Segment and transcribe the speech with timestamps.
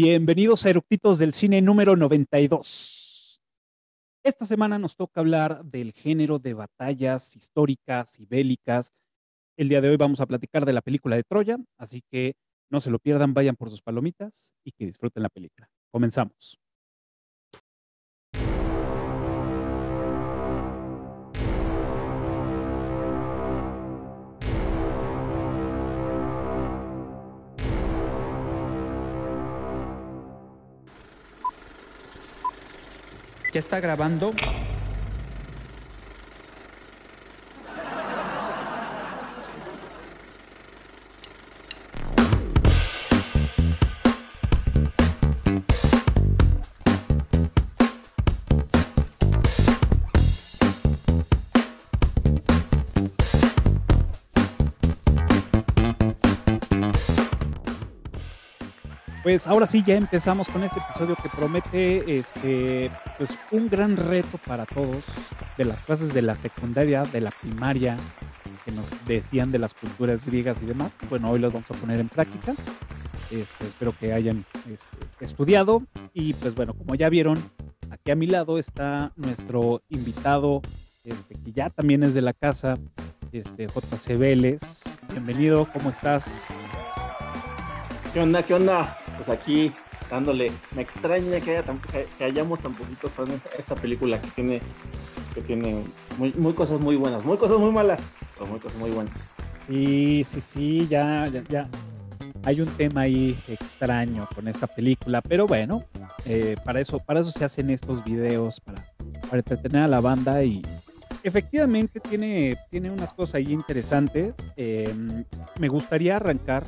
[0.00, 3.42] Bienvenidos a Eructitos del Cine número 92.
[4.22, 8.92] Esta semana nos toca hablar del género de batallas históricas y bélicas.
[9.56, 12.34] El día de hoy vamos a platicar de la película de Troya, así que
[12.70, 15.68] no se lo pierdan, vayan por sus palomitas y que disfruten la película.
[15.90, 16.60] Comenzamos.
[33.52, 34.32] ¿Ya está grabando?
[59.28, 64.38] Pues ahora sí ya empezamos con este episodio que promete este pues un gran reto
[64.38, 65.04] para todos
[65.58, 67.98] de las clases de la secundaria, de la primaria,
[68.64, 70.94] que nos decían de las culturas griegas y demás.
[71.10, 72.54] Bueno, hoy los vamos a poner en práctica.
[73.30, 75.82] Este, espero que hayan este, estudiado
[76.14, 77.38] y pues bueno, como ya vieron,
[77.90, 80.62] aquí a mi lado está nuestro invitado,
[81.04, 82.78] este, que ya también es de la casa,
[83.32, 84.84] este, JC Vélez.
[85.10, 86.48] Bienvenido, ¿cómo estás?
[88.14, 88.42] ¿Qué onda?
[88.42, 88.96] ¿Qué onda?
[89.18, 89.72] Pues aquí
[90.10, 90.50] dándole.
[90.74, 91.80] Me extraña que, haya tan,
[92.20, 94.60] hayamos tan poquitos fans esta, película que tiene,
[95.34, 95.84] que tiene
[96.16, 99.14] muy, cosas muy buenas, muy cosas muy malas, pero muy cosas muy buenas.
[99.58, 101.68] Sí, sí, sí, ya, ya, ya.
[102.44, 105.84] Hay un tema ahí extraño con esta película, pero bueno,
[106.24, 108.84] eh, para, eso, para eso se hacen estos videos, para,
[109.22, 110.62] para entretener a la banda y,
[111.22, 114.34] efectivamente tiene, tiene unas cosas ahí interesantes.
[114.56, 114.94] Eh,
[115.58, 116.64] me gustaría arrancar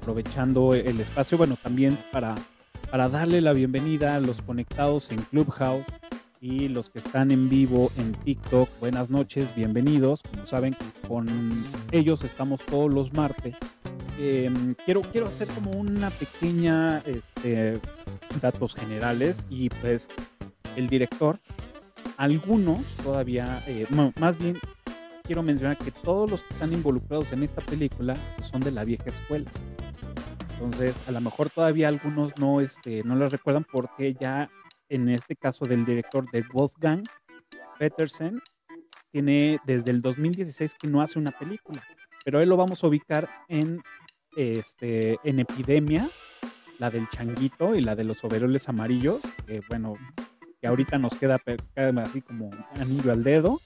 [0.00, 2.34] aprovechando el espacio, bueno, también para,
[2.90, 5.84] para darle la bienvenida a los conectados en Clubhouse
[6.40, 8.70] y los que están en vivo en TikTok.
[8.80, 10.22] Buenas noches, bienvenidos.
[10.22, 10.74] Como saben,
[11.06, 11.28] con
[11.92, 13.56] ellos estamos todos los martes.
[14.18, 14.50] Eh,
[14.86, 17.78] quiero, quiero hacer como una pequeña este,
[18.40, 20.08] datos generales y pues
[20.76, 21.38] el director,
[22.16, 23.86] algunos todavía, eh,
[24.18, 24.56] más bien
[25.24, 29.10] quiero mencionar que todos los que están involucrados en esta película son de la vieja
[29.10, 29.50] escuela.
[30.60, 34.50] Entonces, a lo mejor todavía algunos no, este, no lo recuerdan porque ya
[34.90, 37.02] en este caso del director de Wolfgang
[37.78, 38.42] Petersen,
[39.10, 41.82] tiene desde el 2016 que no hace una película,
[42.24, 43.82] pero él lo vamos a ubicar en,
[44.36, 46.08] este, en Epidemia,
[46.78, 49.94] la del changuito y la de los overoles amarillos, que bueno,
[50.60, 51.40] que ahorita nos queda
[52.04, 53.60] así como anillo al dedo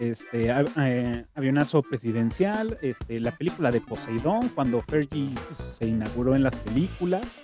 [0.00, 6.56] este, eh, avionazo presidencial, este, la película de Poseidón, cuando Fergie se inauguró en las
[6.56, 7.42] películas,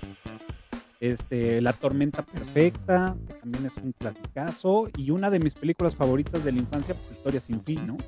[0.98, 6.44] este, La Tormenta Perfecta, que también es un clasicazo, y una de mis películas favoritas
[6.44, 7.98] de la infancia, pues Historia sin fin, ¿no?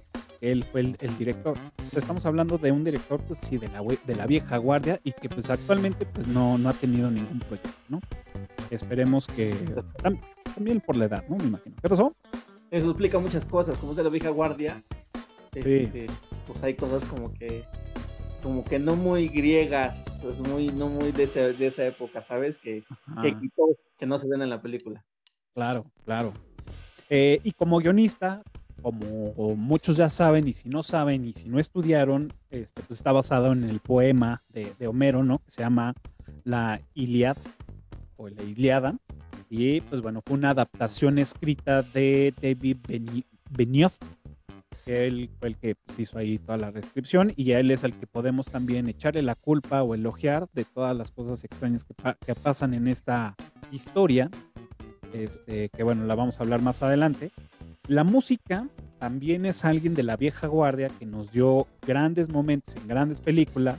[0.40, 1.58] Él fue el, el director.
[1.94, 5.28] estamos hablando de un director, pues sí, de la, de la vieja guardia y que
[5.28, 8.00] pues actualmente pues no, no ha tenido ningún proyecto, ¿no?
[8.70, 9.54] Esperemos que
[10.54, 11.36] también por la edad, ¿no?
[11.36, 11.76] Me imagino.
[11.82, 12.14] ¿Qué pasó?
[12.70, 14.82] Eso explica muchas cosas, como es de la vieja guardia.
[15.54, 16.06] Este,
[16.46, 17.64] pues hay cosas como que
[18.42, 22.58] como que no muy griegas, es muy, no muy de, ese, de esa época, ¿sabes?
[22.58, 22.84] Que,
[23.22, 23.36] que,
[23.98, 25.04] que, no se ven en la película.
[25.54, 26.32] Claro, claro.
[27.10, 28.42] Eh, y como guionista,
[28.80, 33.12] como muchos ya saben, y si no saben, y si no estudiaron, este, pues está
[33.12, 35.38] basado en el poema de, de Homero, ¿no?
[35.40, 35.94] Que se llama
[36.44, 37.36] La Iliad,
[38.16, 38.96] o la Iliada.
[39.50, 42.76] Y pues bueno, fue una adaptación escrita de David
[43.50, 43.96] Benioff,
[44.84, 47.84] que él fue el que pues, hizo ahí toda la descripción y a él es
[47.84, 51.94] al que podemos también echarle la culpa o elogiar de todas las cosas extrañas que,
[52.24, 53.34] que pasan en esta
[53.72, 54.30] historia,
[55.12, 57.30] este, que bueno, la vamos a hablar más adelante.
[57.86, 62.86] La música también es alguien de la vieja guardia que nos dio grandes momentos en
[62.86, 63.78] grandes películas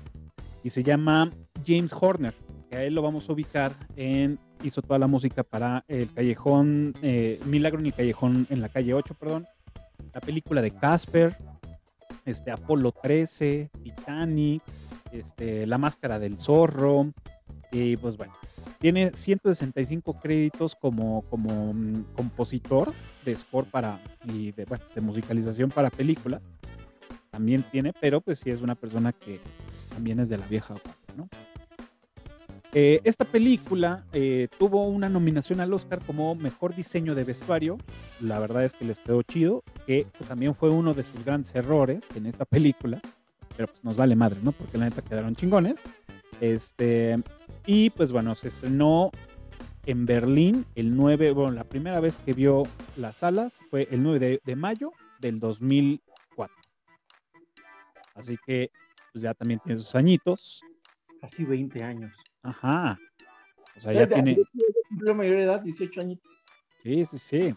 [0.63, 1.31] y se llama
[1.65, 2.33] James Horner,
[2.69, 6.93] que a él lo vamos a ubicar en hizo toda la música para el Callejón,
[7.01, 9.47] eh, Milagro en el Callejón, en la calle 8, perdón,
[10.13, 11.37] la película de Casper,
[12.25, 14.61] este, Apolo 13, Titanic,
[15.11, 17.11] este, La Máscara del Zorro,
[17.71, 18.33] y pues bueno,
[18.79, 22.93] tiene 165 créditos como, como um, compositor
[23.25, 26.41] de score para, y de, bueno, de musicalización para película.
[27.29, 29.39] También tiene, pero pues sí es una persona que
[29.71, 30.75] pues, también es de la vieja
[31.15, 31.29] ¿no?
[32.73, 37.77] Eh, esta película eh, tuvo una nominación al Oscar como mejor diseño de vestuario.
[38.19, 42.15] La verdad es que les quedó chido, que también fue uno de sus grandes errores
[42.15, 43.01] en esta película.
[43.57, 44.51] Pero pues nos vale madre, ¿no?
[44.51, 45.77] Porque la neta quedaron chingones.
[46.39, 47.21] Este,
[47.65, 49.11] Y pues bueno, se estrenó
[49.85, 52.63] en Berlín el 9, bueno, la primera vez que vio
[52.95, 56.55] las salas fue el 9 de, de mayo del 2004.
[58.13, 58.69] Así que
[59.11, 60.61] pues ya también tiene sus añitos.
[61.19, 62.13] Casi 20 años.
[62.43, 62.99] Ajá.
[63.77, 64.37] O sea, ya tiene.
[65.01, 66.47] La mayor edad, 18 añitos.
[66.83, 67.55] Sí, sí, sí.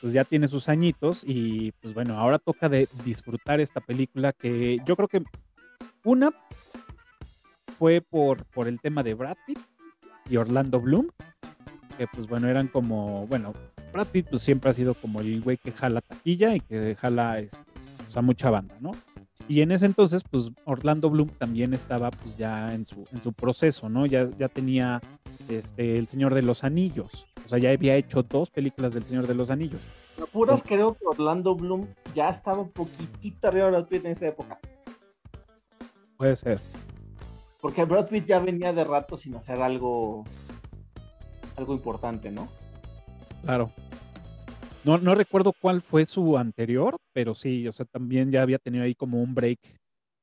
[0.00, 4.78] Pues ya tiene sus añitos y pues bueno, ahora toca de disfrutar esta película que
[4.84, 5.22] yo creo que
[6.02, 6.32] una
[7.78, 9.60] fue por, por el tema de Brad Pitt
[10.28, 11.08] y Orlando Bloom,
[11.96, 13.54] que pues bueno, eran como, bueno,
[13.92, 17.38] Brad Pitt pues siempre ha sido como el güey que jala taquilla y que jala
[17.38, 17.58] este,
[18.12, 18.92] pues, mucha banda, ¿no?
[19.48, 23.32] Y en ese entonces, pues Orlando Bloom también estaba pues ya en su, en su
[23.32, 24.06] proceso, ¿no?
[24.06, 25.00] Ya, ya tenía
[25.48, 27.26] este, El Señor de los Anillos.
[27.44, 29.80] O sea, ya había hecho dos películas del Señor de los Anillos.
[30.32, 34.28] puras creo que Orlando Bloom ya estaba un poquitito arriba de Brad Pitt en esa
[34.28, 34.58] época.
[36.16, 36.60] Puede ser.
[37.60, 40.24] Porque Brad Pitt ya venía de rato sin hacer algo
[41.56, 42.48] algo importante, ¿no?
[43.42, 43.70] Claro.
[44.84, 48.84] No, no recuerdo cuál fue su anterior, pero sí, o sea, también ya había tenido
[48.84, 49.60] ahí como un break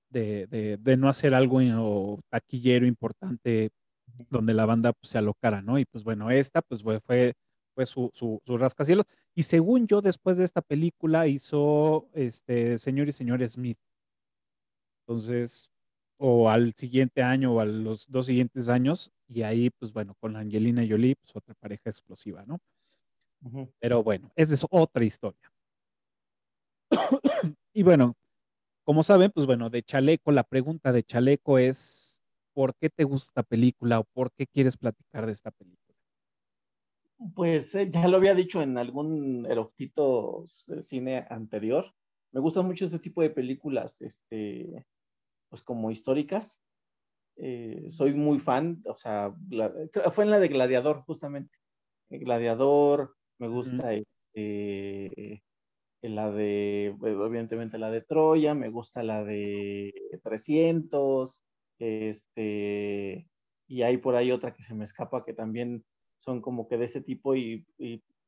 [0.10, 0.48] de,
[0.78, 3.70] de, no hacer algo o taquillero importante
[4.30, 5.80] donde la banda pues, se alocara, ¿no?
[5.80, 7.34] Y pues bueno, esta pues fue, fue,
[7.76, 9.06] fue su, su, su, rascacielos.
[9.36, 13.78] Y según yo, después de esta película hizo este Señor y Señor Smith.
[15.08, 15.70] Entonces,
[16.18, 20.36] o al siguiente año o a los dos siguientes años, y ahí, pues bueno, con
[20.36, 22.60] Angelina Jolie, pues otra pareja explosiva, ¿no?
[23.80, 25.52] Pero bueno, esa es otra historia.
[27.74, 28.16] y bueno,
[28.84, 32.22] como saben, pues bueno, de Chaleco, la pregunta de Chaleco es,
[32.54, 35.96] ¿por qué te gusta esta película o por qué quieres platicar de esta película?
[37.36, 41.94] Pues eh, ya lo había dicho en algún eroctito del cine anterior.
[42.32, 44.86] Me gustan mucho este tipo de películas, este,
[45.50, 46.62] pues como históricas.
[47.36, 49.34] Eh, soy muy fan, o sea,
[50.12, 51.58] fue en la de Gladiador, justamente.
[52.10, 53.92] Gladiador, me gusta
[54.36, 55.42] eh,
[56.02, 59.94] la de, evidentemente la de Troya, me gusta la de
[60.24, 61.42] 300,
[61.80, 63.28] este,
[63.68, 65.84] y hay por ahí otra que se me escapa que también
[66.18, 67.66] son como que de ese tipo y,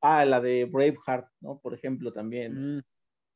[0.01, 1.59] ah, la de Braveheart, ¿no?
[1.59, 2.77] Por ejemplo, también.
[2.77, 2.81] Mm.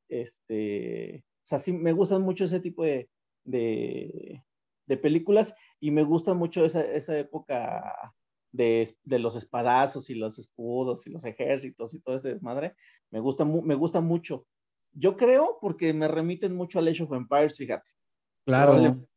[0.10, 3.10] Este, o sea, sí, me gustan mucho ese tipo de,
[3.44, 8.13] de, películas y me gusta mucho esa, esa época
[8.56, 12.75] de, de, los espadazos y los escudos y los ejércitos y todo ese desmadre.
[13.12, 14.46] Me gusta, me gusta mucho.
[14.94, 17.92] Yo creo porque me remiten mucho a Age of Empires, fíjate.
[18.46, 19.07] Claro.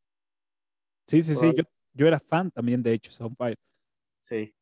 [1.07, 1.53] Sí, sí, sí.
[1.57, 1.65] Yo,
[1.95, 3.59] yo, era fan también de Age of Empires.
[4.21, 4.55] Sí.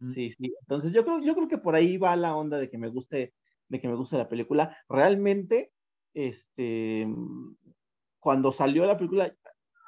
[0.00, 0.54] Sí, sí.
[0.60, 3.34] Entonces yo creo, yo creo que por ahí va la onda de que me guste,
[3.68, 4.76] de que me guste la película.
[4.88, 5.72] Realmente,
[6.14, 7.08] este,
[8.20, 9.34] cuando salió la película,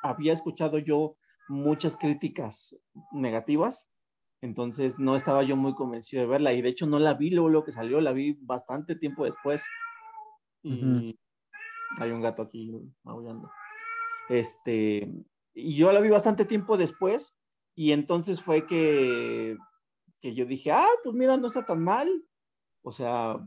[0.02, 1.16] había escuchado yo
[1.48, 2.78] muchas críticas
[3.12, 3.90] negativas,
[4.42, 7.48] entonces no estaba yo muy convencido de verla y de hecho no la vi luego
[7.48, 9.64] lo que salió, la vi bastante tiempo después
[10.62, 11.18] y
[11.98, 12.72] hay un gato aquí
[13.02, 13.50] maullando.
[14.28, 15.12] Este,
[15.54, 17.36] y yo la vi bastante tiempo después
[17.74, 19.56] y entonces fue que,
[20.20, 22.08] que yo dije, ah, pues mira, no está tan mal.
[22.82, 23.44] O sea,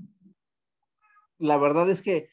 [1.37, 2.29] la verdad es que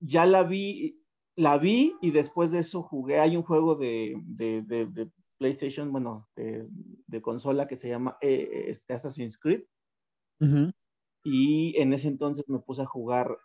[0.00, 1.00] ya la vi,
[1.36, 3.20] la vi y después de eso jugué.
[3.20, 5.10] Hay un juego de, de,
[5.42, 9.64] PlayStation, bueno, de, consola que se llama eh, este Assassin's Creed.
[11.24, 13.36] Y en ese entonces me puse a jugar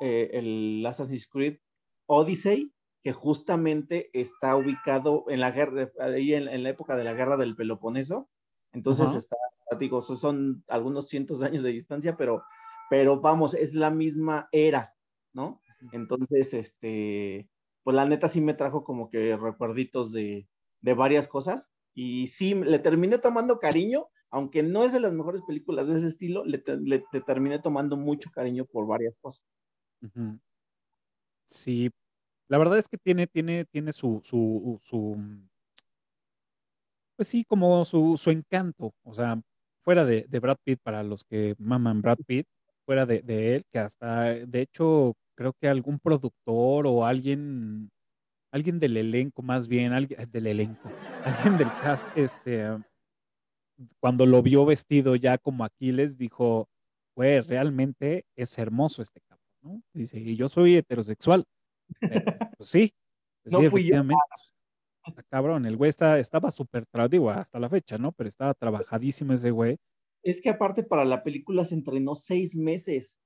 [0.00, 1.58] eh, el Assassin's Creed
[2.06, 7.36] Odyssey, que justamente está ubicado en la guerra, ahí en, la época de la guerra
[7.36, 8.28] del Peloponeso.
[8.72, 9.36] Entonces está,
[9.78, 12.44] digo, son algunos cientos de años de distancia, pero,
[12.90, 14.94] pero vamos, es la misma era,
[15.32, 15.60] ¿no?
[15.92, 17.48] Entonces, este,
[17.82, 20.48] pues la neta sí me trajo como que recuerditos de,
[20.80, 25.42] de varias cosas y sí, le terminé tomando cariño, aunque no es de las mejores
[25.42, 29.44] películas de ese estilo, le, le, terminé tomando mucho cariño por varias cosas.
[31.46, 31.90] Sí,
[32.48, 35.16] la verdad es que tiene, tiene, tiene su, su, su,
[37.16, 39.40] pues sí, como su, su encanto, o sea,
[39.80, 42.46] fuera de, de, Brad Pitt, para los que maman Brad Pitt,
[42.86, 43.22] fuera de
[43.56, 47.90] él, que hasta, de hecho, creo que algún productor o alguien,
[48.50, 50.88] alguien del elenco más bien, alguien del elenco,
[51.24, 52.66] alguien del cast, este,
[54.00, 56.68] cuando lo vio vestido ya como Aquiles, dijo,
[57.16, 59.82] güey, realmente es hermoso este cabrón, ¿no?
[59.92, 61.44] Dice, y yo soy heterosexual.
[62.58, 62.92] pues sí,
[63.42, 64.22] pues sí, efectivamente.
[65.28, 68.12] cabrón, el güey está, estaba súper, digo, hasta la fecha, ¿no?
[68.12, 69.76] Pero estaba trabajadísimo ese güey.
[70.22, 73.18] Es que aparte para la película se entrenó seis meses.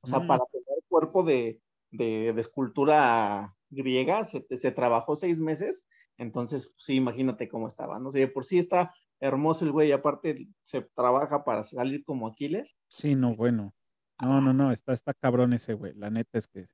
[0.00, 1.60] O sea, para tener cuerpo de,
[1.90, 5.86] de, escultura griega, se, trabajó seis meses,
[6.18, 9.92] entonces pues, sí, imagínate cómo estaba, no sé, por sí está hermoso el güey, y
[9.92, 12.76] aparte se trabaja para salir como Aquiles.
[12.88, 13.74] Sí, no, bueno.
[14.20, 15.94] No, no, no, está, está cabrón ese güey.
[15.94, 16.68] La neta es que,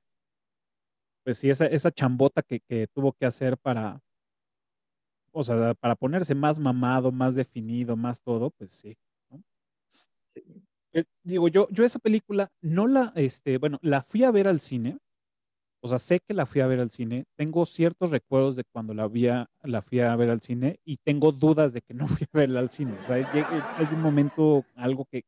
[1.23, 4.01] pues sí, esa, esa chambota que, que tuvo que hacer para,
[5.31, 8.97] o sea, para ponerse más mamado, más definido, más todo, pues sí.
[10.91, 14.59] Eh, digo, yo, yo esa película no la, este, bueno, la fui a ver al
[14.59, 14.97] cine.
[15.81, 17.25] O sea, sé que la fui a ver al cine.
[17.37, 21.31] Tengo ciertos recuerdos de cuando la, había, la fui a ver al cine y tengo
[21.31, 22.93] dudas de que no fui a verla al cine.
[23.03, 25.23] O sea, hay, un momento, algo que,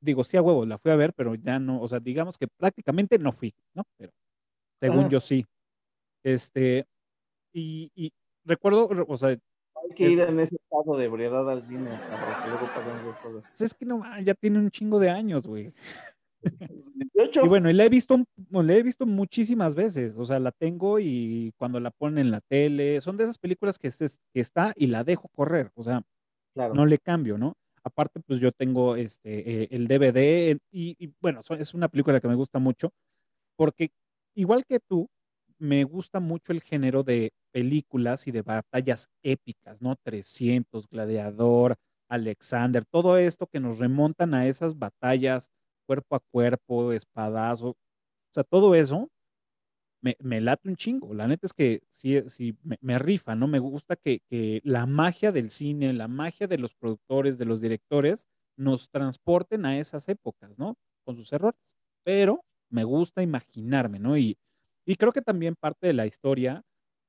[0.00, 2.48] digo, sí a huevo, la fui a ver, pero ya no, o sea, digamos que
[2.48, 3.84] prácticamente no fui, ¿no?
[3.96, 4.12] Pero
[4.80, 5.46] según yo sí.
[6.24, 6.86] Este,
[7.52, 8.12] y, y,
[8.44, 9.28] recuerdo, o sea...
[9.30, 13.16] Hay que ir en ese estado de ebriedad al cine para que luego pasen esas
[13.16, 13.42] cosas.
[13.42, 15.72] Pues es que no, ya tiene un chingo de años, güey.
[17.44, 20.98] Y bueno, y la he visto, la he visto muchísimas veces, o sea, la tengo
[20.98, 24.86] y cuando la ponen en la tele, son de esas películas que, que está y
[24.86, 26.02] la dejo correr, o sea,
[26.74, 27.54] no le cambio, ¿no?
[27.84, 32.28] Aparte, pues yo tengo este, eh, el DVD y, y, bueno, es una película que
[32.28, 32.92] me gusta mucho
[33.56, 33.90] porque
[34.34, 35.08] igual que tú,
[35.58, 39.96] me gusta mucho el género de películas y de batallas épicas, ¿no?
[39.96, 41.76] 300, Gladiador,
[42.08, 45.50] Alexander, todo esto que nos remontan a esas batallas
[45.86, 47.76] cuerpo a cuerpo, espadazo,
[48.32, 49.10] o sea, todo eso
[50.02, 51.14] me, me late un chingo.
[51.14, 53.46] La neta es que sí, sí me, rifa, ¿no?
[53.46, 57.60] Me gusta que, que, la magia del cine, la magia de los productores, de los
[57.60, 60.76] directores, nos transporten a esas épocas, ¿no?
[61.04, 61.76] Con sus errores.
[62.04, 64.18] Pero me gusta imaginarme, ¿no?
[64.18, 64.36] Y,
[64.84, 66.62] y creo que también parte de la historia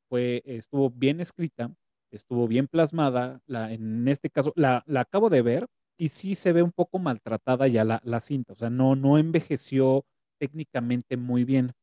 [0.09, 1.73] fue, estuvo bien escrita,
[2.11, 3.41] estuvo bien plasmada.
[3.47, 6.99] La, en este caso, la, la acabo de ver y sí se ve un poco
[6.99, 8.53] maltratada ya la, la cinta.
[8.53, 10.05] O sea, no, no envejeció
[10.39, 11.73] técnicamente muy bien.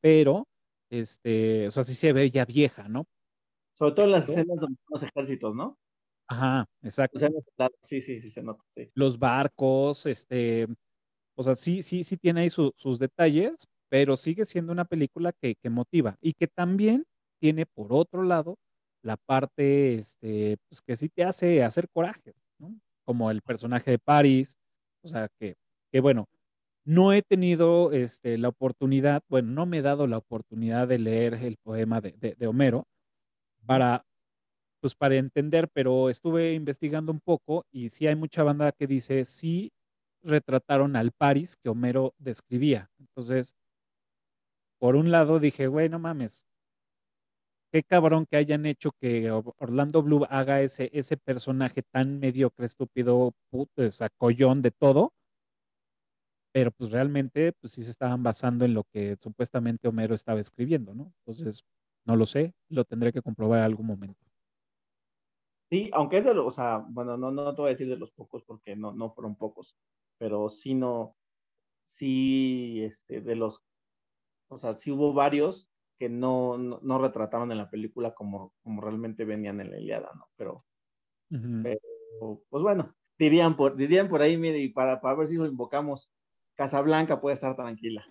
[0.00, 0.46] Pero,
[0.90, 3.06] este, o sea, sí se ve ya vieja, ¿no?
[3.76, 5.78] Sobre todo en las escenas donde los ejércitos, ¿no?
[6.28, 7.18] Ajá, exacto.
[7.80, 8.90] sí, sí, sí se nota, sí.
[8.94, 10.66] Los barcos, este,
[11.34, 15.54] o sea, sí, sí, sí tiene ahí sus detalles, pero sigue siendo una película que,
[15.54, 17.06] que, motiva y que también
[17.40, 18.58] tiene por otro lado
[19.02, 22.34] la parte este, pues que sí te hace hacer coraje.
[23.08, 24.58] Como el personaje de Paris,
[25.02, 25.56] o sea, que,
[25.90, 26.26] que bueno,
[26.84, 31.32] no he tenido este, la oportunidad, bueno, no me he dado la oportunidad de leer
[31.32, 32.86] el poema de, Homero
[33.64, 34.04] para,
[34.82, 39.24] pues para entender, pero estuve investigando un poco y sí hay mucha banda que dice,
[39.24, 39.72] sí
[40.22, 42.90] retrataron al Paris que Homero describía.
[42.98, 43.56] Entonces,
[44.78, 46.46] por un lado dije, güey, no mames,
[47.72, 53.32] qué cabrón que hayan hecho que Orlando Bloom haga ese, ese personaje tan mediocre, estúpido,
[53.50, 55.12] puto, sacollón de todo.
[56.52, 60.94] Pero pues realmente, pues sí se estaban basando en lo que supuestamente Homero estaba escribiendo,
[60.94, 61.12] ¿no?
[61.20, 61.62] Entonces,
[62.06, 64.24] no lo sé, lo tendré que comprobar en algún momento.
[65.70, 67.98] Sí, aunque es de los, o sea, bueno, no, no te voy a decir de
[67.98, 69.76] los pocos porque no, no fueron pocos,
[70.16, 71.14] pero sí no,
[71.84, 73.62] sí, este, de los
[74.50, 75.68] o sea, sí hubo varios
[75.98, 80.28] que no, no, retrataron en la película como, como realmente venían en la Iliada, ¿no?
[80.36, 80.64] Pero,
[82.48, 86.10] pues bueno, dirían por, dirían por ahí, mire, y para, para ver si lo invocamos,
[86.54, 88.04] Casablanca puede estar tranquila.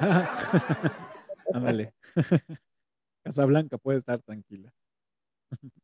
[1.54, 1.94] Ándale.
[3.22, 4.72] Casablanca puede estar tranquila.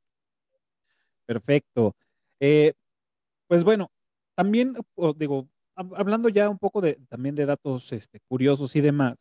[1.27, 1.95] Perfecto.
[2.41, 2.75] Eh,
[3.49, 3.91] pues bueno,
[4.35, 4.75] también
[5.17, 9.17] digo, hablando ya un poco de también de datos este, curiosos y demás,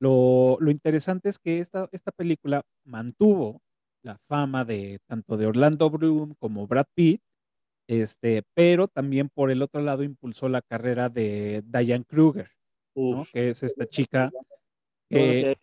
[0.00, 3.62] lo, interesante es que esta, esta película mantuvo
[4.02, 7.22] la fama de tanto de Orlando Bloom como Brad Pitt,
[7.86, 12.50] este, pero también por el otro lado impulsó la carrera de Diane Kruger,
[13.32, 14.30] que es esta chica
[15.08, 15.56] que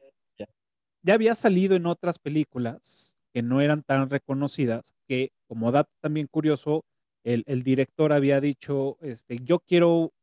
[1.04, 6.28] ya había salido en otras películas que no eran tan reconocidas, que como dato también
[6.28, 6.84] curioso,
[7.24, 10.14] el, el director había dicho, este, yo quiero,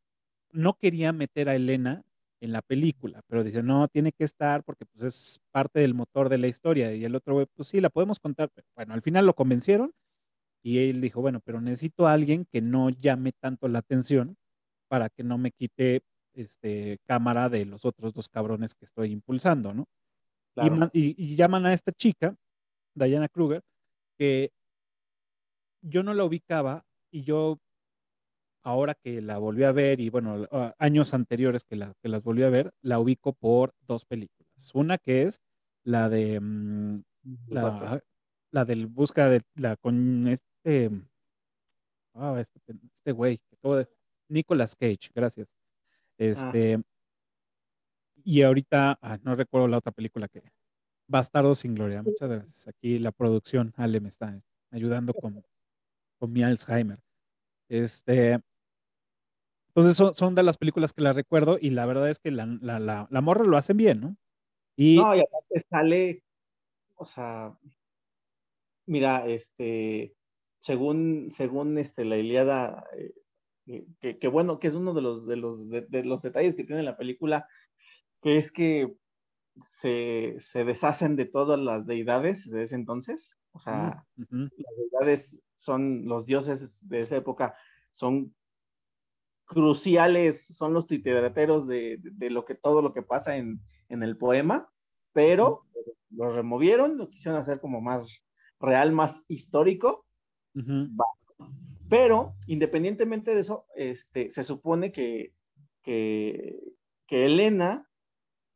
[0.52, 2.04] no quería meter a Elena
[2.40, 6.28] en la película, pero dice, no, tiene que estar porque pues es parte del motor
[6.28, 6.94] de la historia.
[6.94, 8.50] Y el otro pues sí, la podemos contar.
[8.76, 9.92] bueno, al final lo convencieron
[10.62, 14.36] y él dijo, bueno, pero necesito a alguien que no llame tanto la atención
[14.88, 16.02] para que no me quite
[16.34, 19.86] este cámara de los otros dos cabrones que estoy impulsando, ¿no?
[20.92, 22.34] Y, y, llaman a esta chica,
[22.94, 23.62] Diana Kruger,
[24.18, 24.50] que
[25.82, 27.60] yo no la ubicaba y yo
[28.68, 30.46] ahora que la volví a ver y bueno,
[30.78, 34.70] años anteriores que, la, que las volví a ver, la ubico por dos películas.
[34.74, 35.40] Una que es
[35.84, 36.96] la de mm,
[37.48, 38.02] la,
[38.50, 40.90] la, del busca de la con este
[42.12, 42.60] oh, este,
[42.92, 43.40] este güey,
[44.28, 45.48] Nicolas Cage, gracias.
[45.50, 46.14] Ah.
[46.18, 46.82] Este
[48.24, 50.42] y ahorita no recuerdo la otra película que,
[51.06, 52.02] Bastardo sin Gloria.
[52.02, 52.68] Muchas gracias.
[52.68, 54.38] Aquí la producción, Ale, me está
[54.70, 55.42] ayudando con,
[56.18, 56.98] con mi Alzheimer.
[57.70, 58.38] Este,
[59.78, 62.46] entonces son, son, de las películas que la recuerdo y la verdad es que la,
[62.60, 64.16] la, la, morra lo hacen bien, ¿no?
[64.74, 66.24] Y, no, y aparte sale,
[66.96, 67.56] o sea,
[68.86, 70.16] mira, este,
[70.58, 75.36] según, según este, la Iliada, eh, que, que, bueno, que es uno de los, de,
[75.36, 77.46] los, de, los detalles que tiene la película,
[78.20, 78.96] que es que
[79.60, 83.38] se, se, deshacen de todas las deidades de ese entonces.
[83.52, 87.54] O sea, las deidades son los dioses de esa época,
[87.92, 88.34] son
[89.48, 94.16] cruciales, son los titulateros de, de, lo que todo lo que pasa en, en el
[94.16, 94.70] poema,
[95.12, 95.64] pero
[96.10, 98.22] lo removieron, lo quisieron hacer como más
[98.60, 100.04] real, más histórico.
[101.88, 105.32] Pero independientemente de eso, este, se supone que,
[105.82, 106.58] que,
[107.06, 107.88] que Elena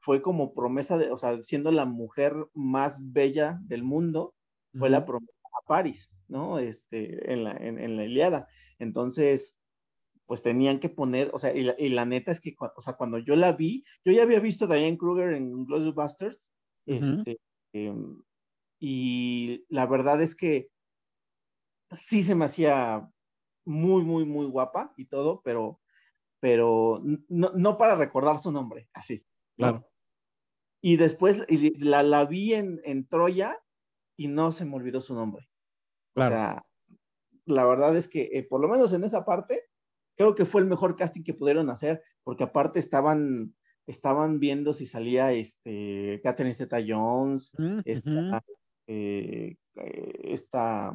[0.01, 4.35] fue como promesa de, o sea, siendo la mujer más bella del mundo,
[4.77, 5.33] fue la promesa
[5.63, 6.59] a París, ¿no?
[6.59, 8.49] Este, en la, en, la Iliada.
[8.79, 9.61] Entonces,
[10.27, 13.37] pues tenían que poner, o sea, y la, neta es que, o sea, cuando yo
[13.37, 16.53] la vi, yo ya había visto a Diane Kruger en Glorious Busters,
[16.87, 17.39] este,
[17.73, 18.23] em,
[18.81, 20.71] y la verdad es que
[21.91, 23.09] sí se me hacía
[23.65, 25.81] muy, muy, muy guapa y todo, pero,
[26.41, 29.25] pero no, no para recordar su nombre, así.
[29.57, 29.89] Claro.
[30.83, 31.45] Y después
[31.79, 33.57] la, la vi en, en, Troya
[34.17, 35.49] y no se me olvidó su nombre.
[36.15, 36.35] Claro.
[36.35, 36.67] O sea,
[37.45, 39.69] la verdad es que eh, por lo menos en esa parte,
[40.17, 43.55] creo que fue el mejor casting que pudieron hacer, porque aparte estaban,
[43.87, 48.45] estaban viendo si salía este, Catherine Zeta Jones, mm, esta,
[48.87, 50.95] eh, eh, esta,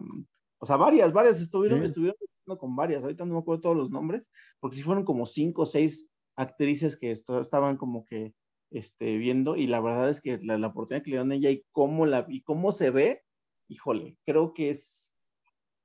[0.60, 2.18] o sea, varias, varias estuvieron, estuvieron
[2.60, 5.66] con varias, ahorita no me acuerdo todos los nombres, porque si fueron como cinco o
[5.66, 8.34] seis actrices que estaban como que
[8.72, 11.64] este, viendo y la verdad es que la, oportunidad que le dieron a ella y
[11.72, 13.24] cómo, la, y cómo se ve,
[13.70, 15.14] híjole, creo que es,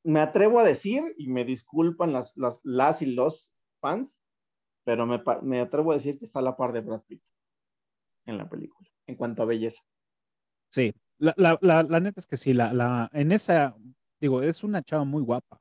[0.04, 4.20] me atrevo a decir y me disculpan las, las, las y los fans,
[4.84, 7.22] pero me, me atrevo a decir que está a la par de Brad Pitt
[8.26, 9.82] en la película, en cuanto a belleza.
[10.70, 13.76] Sí, la, la, la, la neta es que sí, la, la, en esa,
[14.20, 15.58] digo, es una chava muy guapa.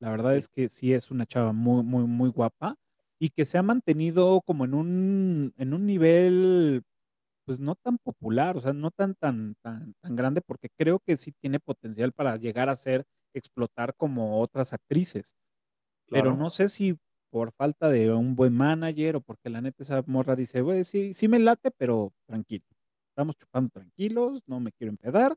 [0.00, 2.76] La verdad es que sí es una chava muy, muy, muy guapa
[3.18, 6.82] y que se ha mantenido como en un, en un nivel,
[7.46, 11.16] pues no tan popular, o sea, no tan, tan, tan, tan grande, porque creo que
[11.16, 13.04] sí tiene potencial para llegar a ser,
[13.38, 15.36] explotar como otras actrices.
[16.08, 16.98] Pero no sé si
[17.30, 21.14] por falta de un buen manager o porque la neta esa morra dice, güey, sí,
[21.14, 22.66] sí me late, pero tranquilo.
[23.08, 25.34] Estamos chupando tranquilos, no me quiero empedar,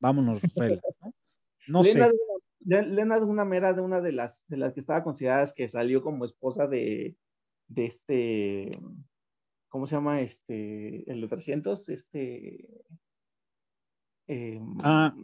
[0.00, 0.40] vámonos
[1.00, 1.12] ¿no?
[1.68, 2.10] No sé.
[2.60, 6.02] Lena es una mera de una de las, de las que estaba consideradas que salió
[6.02, 7.16] como esposa de,
[7.68, 8.70] de este,
[9.68, 10.20] ¿cómo se llama?
[10.20, 12.68] Este, el de 300, este...
[14.26, 15.14] Em, ah,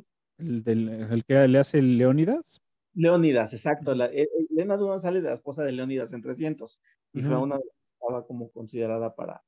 [0.43, 2.61] el, del, el que le hace Leónidas.
[2.95, 3.95] Leónidas, exacto.
[3.95, 6.81] La, Elena Duran sale de la esposa de Leónidas en 300
[7.15, 9.43] y fue una que estaba como considerada para,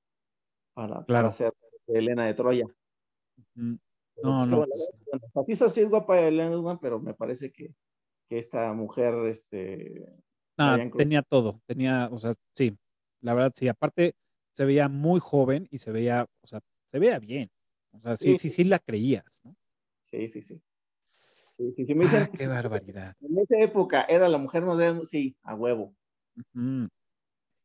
[0.73, 1.53] para, para ser
[1.87, 2.67] Elena de Troya.
[3.55, 3.79] No,
[4.15, 4.67] pues, no.
[4.67, 4.93] Pues,
[5.35, 7.75] así es así es guapa Elena Duran, pero me parece que,
[8.29, 10.07] que esta mujer, este...
[10.57, 12.79] Ah, tenía todo, tenía, o sea, sí,
[13.21, 14.15] la verdad, sí, aparte
[14.53, 16.61] se veía muy joven y se veía, o sea,
[16.93, 17.51] se veía bien.
[17.91, 19.57] O sea, sí, sí, sí, la creías, ¿no?
[20.05, 20.61] Sí, sí, sí.
[21.57, 21.95] Sí, sí, sí.
[21.95, 23.15] Me dicen, ah, qué barbaridad.
[23.21, 25.95] En esa época era la mujer moderna, sí, a huevo.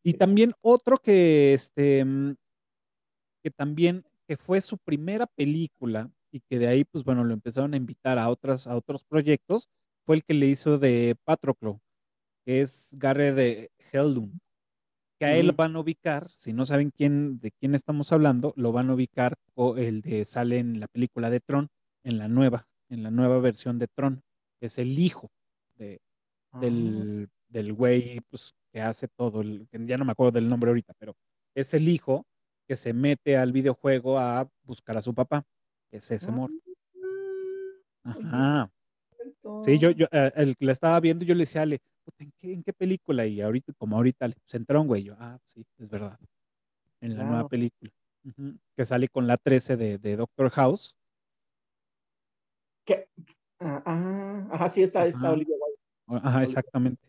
[0.03, 2.05] Y también otro que, este,
[3.43, 7.73] que también, que fue su primera película y que de ahí, pues bueno, lo empezaron
[7.73, 9.67] a invitar a, otras, a otros proyectos,
[10.05, 11.81] fue el que le hizo de Patroclo,
[12.45, 14.39] que es Garre de Heldum
[15.19, 18.53] que a él lo van a ubicar, si no saben quién, de quién estamos hablando,
[18.55, 21.67] lo van a ubicar o el de sale en la película de Tron,
[22.05, 24.21] en la nueva, en la nueva versión de Tron,
[24.59, 25.29] que es el hijo
[25.77, 26.01] de,
[26.51, 26.59] ah.
[26.59, 30.93] del, del güey pues, que hace todo, el, ya no me acuerdo del nombre ahorita,
[30.97, 31.15] pero
[31.55, 32.25] es el hijo
[32.67, 35.43] que se mete al videojuego a buscar a su papá,
[35.91, 36.51] es ese amor.
[38.03, 38.15] Ah.
[38.23, 38.71] Ajá.
[39.63, 41.81] Sí, yo, yo eh, el que la estaba viendo, yo le decía, Ale,
[42.41, 43.25] ¿en qué, película?
[43.25, 46.17] Y ahorita, como ahorita, se entró un güey, yo, ah, sí, es verdad.
[47.01, 47.91] En la nueva película.
[48.75, 50.95] Que sale con la 13 de, de Doctor House.
[53.59, 56.27] Ah, ah ajá, sí, está, está Olivia Wilde.
[56.27, 57.01] Ajá, exactamente.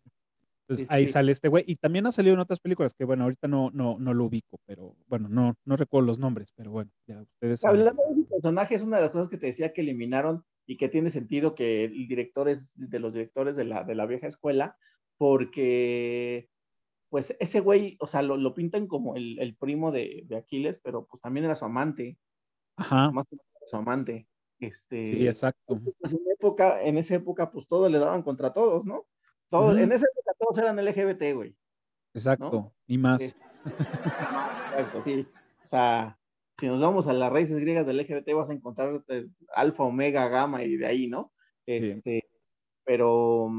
[0.71, 1.65] Entonces ahí sale este güey.
[1.67, 4.61] Y también ha salido en otras películas que, bueno, ahorita no, no, no lo ubico,
[4.67, 7.65] pero bueno, no, no recuerdo los nombres, pero bueno, ya ustedes.
[7.65, 10.89] Hablando de personaje, es una de las cosas que te decía que eliminaron y que
[10.89, 14.77] tiene sentido que el director es de los directores de la, de la vieja escuela,
[15.19, 16.49] porque
[17.09, 20.79] pues ese güey, o sea, lo, lo pintan como el, el primo de, de, Aquiles,
[20.79, 22.17] pero pues también era su amante.
[22.77, 23.11] Ajá.
[23.11, 23.27] Más
[23.69, 24.29] su amante.
[24.61, 25.81] Este, sí, exacto.
[26.01, 29.07] Pues en, época, en esa época, pues todos le daban contra todos, ¿no?
[29.49, 31.57] Todo, En esa época todos eran LGBT, güey.
[32.15, 33.37] Exacto, y más.
[33.65, 35.27] exacto, sí.
[35.63, 36.19] O sea,
[36.59, 40.29] si nos vamos a las raíces griegas del LGBT, vas a encontrar eh, alfa, omega,
[40.29, 41.33] gamma y de ahí, ¿no?
[41.67, 42.29] Este,
[42.85, 43.51] pero,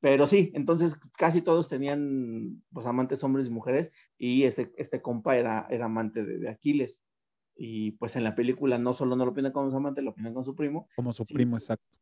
[0.00, 5.36] pero sí, entonces casi todos tenían pues amantes hombres y mujeres y este, este compa
[5.36, 7.02] era, era amante de, Aquiles.
[7.56, 10.34] Y pues en la película no solo no lo opinan con su amante, lo opinan
[10.34, 10.88] con su primo.
[10.96, 11.98] Como su primo, exacto.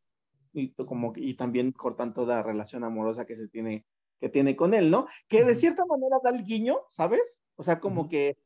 [0.53, 3.85] Y, como, y también cortan toda relación amorosa que se tiene,
[4.19, 5.07] que tiene con él, ¿no?
[5.27, 7.39] Que de cierta manera da el guiño, ¿sabes?
[7.55, 8.37] O sea, como que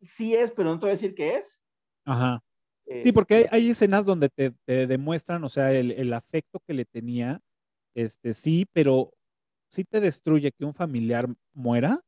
[0.00, 1.62] sí es, pero no te voy a decir qué es.
[2.04, 2.42] Ajá.
[3.02, 4.52] Sí, porque este hay, escenas donde te,
[4.86, 7.40] demuestran, o sea, el, afecto que le tenía,
[7.94, 9.12] este, sí, pero
[9.68, 12.00] sí te destruye que un familiar muera,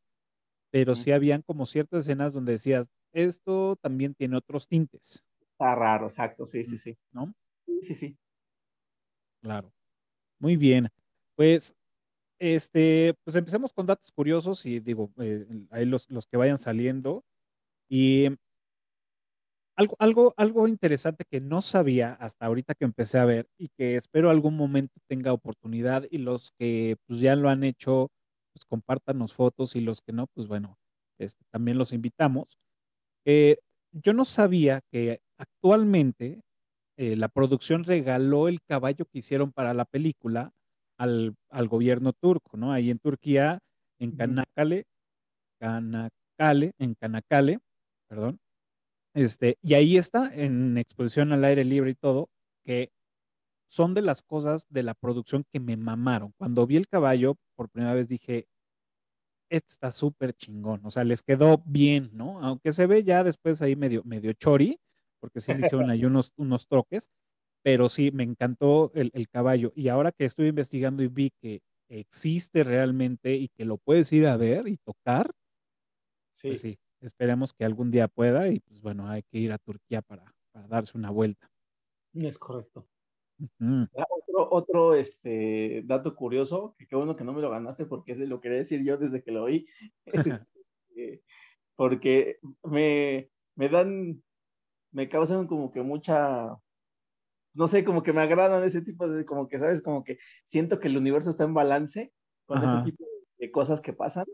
[0.71, 5.25] pero sí habían como ciertas escenas donde decías, esto también tiene otros tintes.
[5.53, 6.97] Está raro, exacto, sí, sí, sí.
[7.13, 7.35] ¿No?
[7.83, 8.19] Sí, sí.
[9.43, 9.73] Claro.
[10.41, 10.89] Muy bien.
[11.37, 11.77] Pues,
[12.41, 17.25] este, pues empecemos con datos curiosos y digo, eh, ahí los, los que vayan saliendo.
[17.89, 18.29] Y
[19.77, 23.95] algo, algo, algo interesante que no sabía hasta ahorita que empecé a ver y que
[23.97, 28.11] espero algún momento tenga oportunidad y los que pues ya lo han hecho,
[28.53, 30.79] pues compártanos fotos y los que no, pues bueno,
[31.19, 32.59] este, también los invitamos.
[33.25, 33.59] Eh,
[33.93, 36.41] yo no sabía que actualmente
[36.97, 40.53] eh, la producción regaló el caballo que hicieron para la película
[40.99, 42.73] al, al gobierno turco, ¿no?
[42.73, 43.61] Ahí en Turquía,
[43.99, 44.85] en Canacale,
[45.61, 47.59] Canacale, en Canacale,
[48.09, 48.41] perdón.
[49.15, 52.29] Este, y ahí está, en exposición al aire libre y todo,
[52.65, 52.91] que
[53.69, 56.33] son de las cosas de la producción que me mamaron.
[56.39, 58.47] Cuando vi el caballo, por primera vez dije,
[59.51, 62.41] esto está súper chingón, o sea, les quedó bien, ¿no?
[62.43, 64.81] Aunque se ve ya después ahí medio, medio chori,
[65.21, 67.11] porque sí le hicieron ahí unos, unos troques,
[67.63, 69.73] pero sí, me encantó el, el, caballo.
[69.75, 74.27] Y ahora que estoy investigando y vi que existe realmente y que lo puedes ir
[74.27, 75.31] a ver y tocar,
[76.33, 79.59] sí, pues sí Esperemos que algún día pueda y pues bueno, hay que ir a
[79.59, 80.35] Turquía para,
[80.69, 81.49] darse una vuelta.
[82.13, 82.89] Es correcto.
[83.59, 88.27] Otro, otro este, dato curioso, que qué bueno que no me lo ganaste porque ese
[88.27, 89.67] lo quería decir yo desde que lo oí,
[90.95, 91.23] este,
[91.77, 94.23] porque me, me dan,
[94.93, 96.59] me causan como que mucha,
[97.55, 99.83] no sé, como que me agradan ese tipo de, como que, ¿sabes?
[99.83, 102.13] Como que siento que el universo está en balance
[102.47, 103.05] con ese tipo
[103.39, 104.27] de cosas que pasan.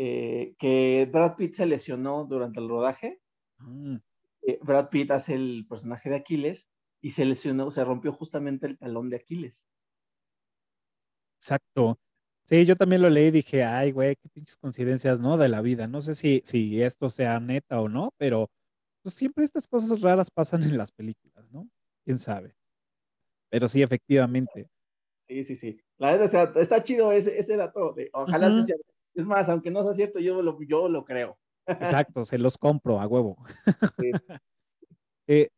[0.00, 3.20] Eh, que Brad Pitt se lesionó durante el rodaje.
[3.58, 3.96] Mm.
[4.42, 6.68] Eh, Brad Pitt hace el personaje de Aquiles
[7.00, 9.66] y se lesionó, se rompió justamente el talón de Aquiles.
[11.36, 11.98] Exacto.
[12.44, 15.36] Sí, yo también lo leí y dije, ay, güey, qué pinches coincidencias, ¿no?
[15.36, 15.86] De la vida.
[15.86, 18.50] No sé si, si esto sea neta o no, pero
[19.02, 21.68] pues siempre estas cosas raras pasan en las películas, ¿no?
[22.04, 22.56] ¿Quién sabe?
[23.50, 24.68] Pero sí, efectivamente.
[25.18, 25.78] Sí, sí, sí.
[25.98, 27.92] La verdad, está chido ese, ese dato.
[27.92, 28.76] De, ojalá se sea
[29.14, 31.38] es más, aunque no sea cierto, yo lo, yo lo creo.
[31.66, 33.36] Exacto, se los compro a huevo.
[35.30, 35.50] Eh,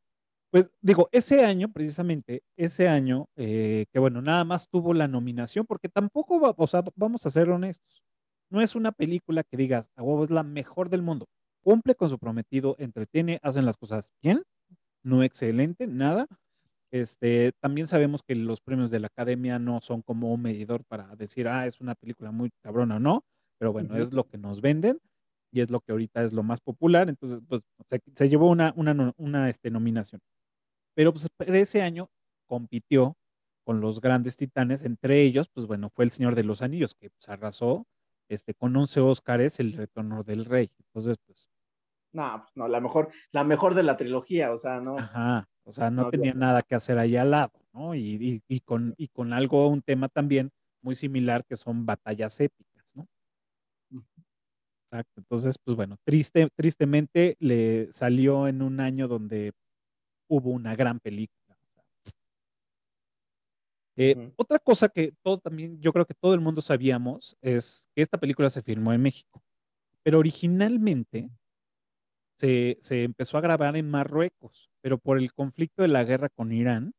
[0.50, 5.66] pues digo, ese año, precisamente, ese año, eh, que bueno, nada más tuvo la nominación,
[5.66, 8.02] porque tampoco, va, o sea, vamos a ser honestos,
[8.50, 11.26] no es una película que digas, a huevo es la mejor del mundo.
[11.62, 14.42] Cumple con su prometido, entretiene, hacen las cosas bien,
[15.04, 16.26] no excelente, nada.
[16.90, 21.14] Este, también sabemos que los premios de la academia no son como un medidor para
[21.16, 23.24] decir, ah, es una película muy cabrona o no
[23.60, 24.98] pero bueno, es lo que nos venden
[25.52, 27.60] y es lo que ahorita es lo más popular, entonces pues
[28.14, 30.22] se, llevó una, una, una este, nominación.
[30.94, 32.10] Pero pues ese año
[32.46, 33.16] compitió
[33.64, 37.10] con los grandes titanes, entre ellos, pues bueno, fue El Señor de los Anillos, que
[37.10, 37.86] pues arrasó
[38.28, 40.70] este, con 11 Óscares, El Retorno del Rey.
[40.78, 41.48] Entonces, pues...
[42.12, 44.98] No, pues no, la mejor, la mejor de la trilogía, o sea, no.
[44.98, 47.94] Ajá, o sea, no, tenía nada que hacer ahí al lado, ¿no?
[47.94, 50.50] Y, y, y, con, y con algo, un tema también
[50.82, 52.70] muy similar que son batallas épicas.
[54.92, 55.20] Exacto.
[55.20, 59.52] Entonces, pues bueno, triste, tristemente le salió en un año donde
[60.30, 61.36] hubo una gran película.
[63.96, 68.00] Eh, otra cosa que todo también, yo creo que todo el mundo sabíamos, es que
[68.00, 69.42] esta película se filmó en México,
[70.02, 71.28] pero originalmente
[72.38, 76.52] se, se empezó a grabar en Marruecos, pero por el conflicto de la guerra con
[76.52, 76.94] Irán,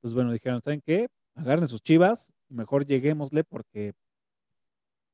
[0.00, 1.08] pues bueno, dijeron, ¿saben qué?
[1.34, 3.92] Agarren sus chivas, mejor lleguémosle porque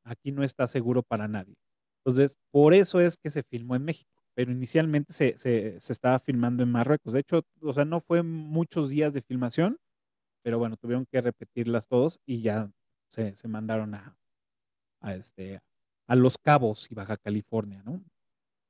[0.04, 1.56] aquí no está seguro para nadie.
[2.04, 6.62] Entonces, por eso es que se filmó en México, pero inicialmente se, se, estaba filmando
[6.62, 7.12] en Marruecos.
[7.12, 9.78] De hecho, o sea, no fue muchos días de filmación,
[10.42, 12.72] pero bueno, tuvieron que repetirlas todos y ya
[13.10, 14.16] se, se mandaron a,
[15.02, 15.60] a, este,
[16.06, 18.02] a Los Cabos y Baja California, ¿no?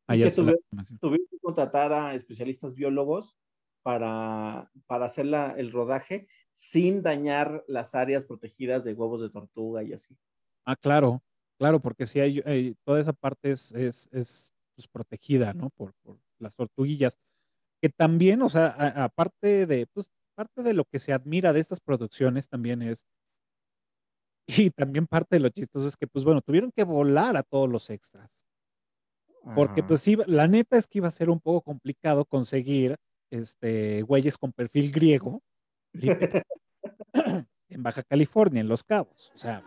[0.09, 0.59] que tuvieron,
[1.31, 3.37] que contratar a especialistas biólogos
[3.85, 9.93] para, para hacer el rodaje sin dañar las áreas protegidas de huevos de tortuga y
[9.93, 10.19] así.
[10.65, 11.23] Ah, claro,
[11.59, 15.71] claro, porque si hay, toda esa parte es, es, es pues, protegida, ¿no?
[15.71, 17.19] Por, por, las tortuguillas,
[17.83, 18.69] que también, o sea,
[19.05, 23.05] aparte de, pues, parte de lo que se admira de estas producciones también es,
[24.47, 27.69] y también parte de lo chistoso es que, pues bueno, tuvieron que volar a todos
[27.69, 28.31] los extras.
[29.55, 32.97] Porque pues sí, la neta es que iba a ser un poco complicado conseguir
[33.31, 35.43] este, güeyes con perfil griego
[37.15, 39.33] en Baja California, en Los Cabos.
[39.35, 39.65] O sea,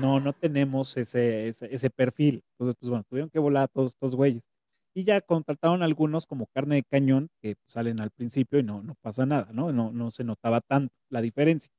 [0.00, 2.42] no, no tenemos ese, ese, perfil.
[2.52, 4.42] Entonces, pues bueno, tuvieron que volar a todos estos güeyes.
[4.94, 8.94] Y ya contrataron algunos como carne de cañón que salen al principio y no, no
[9.00, 9.72] pasa nada, ¿no?
[9.72, 9.92] ¿no?
[9.92, 11.70] No se notaba tanto la diferencia.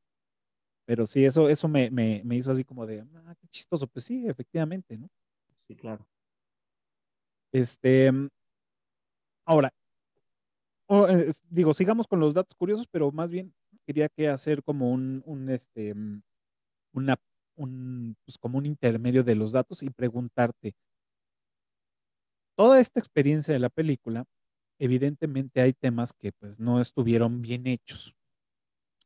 [0.86, 3.88] Pero sí, eso, eso me, me, me hizo así como de, ah, qué chistoso.
[3.88, 5.10] Pues sí, efectivamente, ¿no?
[5.55, 6.05] Sí, claro.
[7.51, 8.12] Este,
[9.45, 9.71] ahora,
[10.89, 13.53] eh, digo, sigamos con los datos curiosos, pero más bien
[13.86, 16.21] quería que hacer como un, un este, mm,
[16.93, 17.17] una,
[17.60, 20.74] un, pues como un intermedio de los datos y preguntarte,
[22.56, 24.26] toda esta experiencia de la película,
[24.80, 28.15] evidentemente hay temas que pues no estuvieron bien hechos.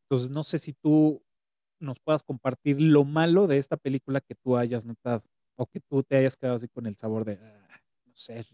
[0.04, 1.22] Entonces, no sé si tú
[1.80, 5.24] nos puedas compartir lo malo de esta película que tú hayas notado
[5.56, 8.46] o que tú te hayas quedado así con el sabor de, ah, no sé,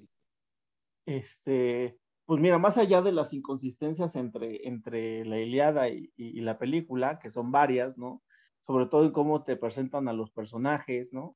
[1.06, 7.20] Este, pues mira, más allá de las inconsistencias entre, entre la Iliada y, la película,
[7.20, 8.22] que son varias, ¿no?
[8.62, 11.36] Sobre todo en cómo te presentan a los personajes, ¿no?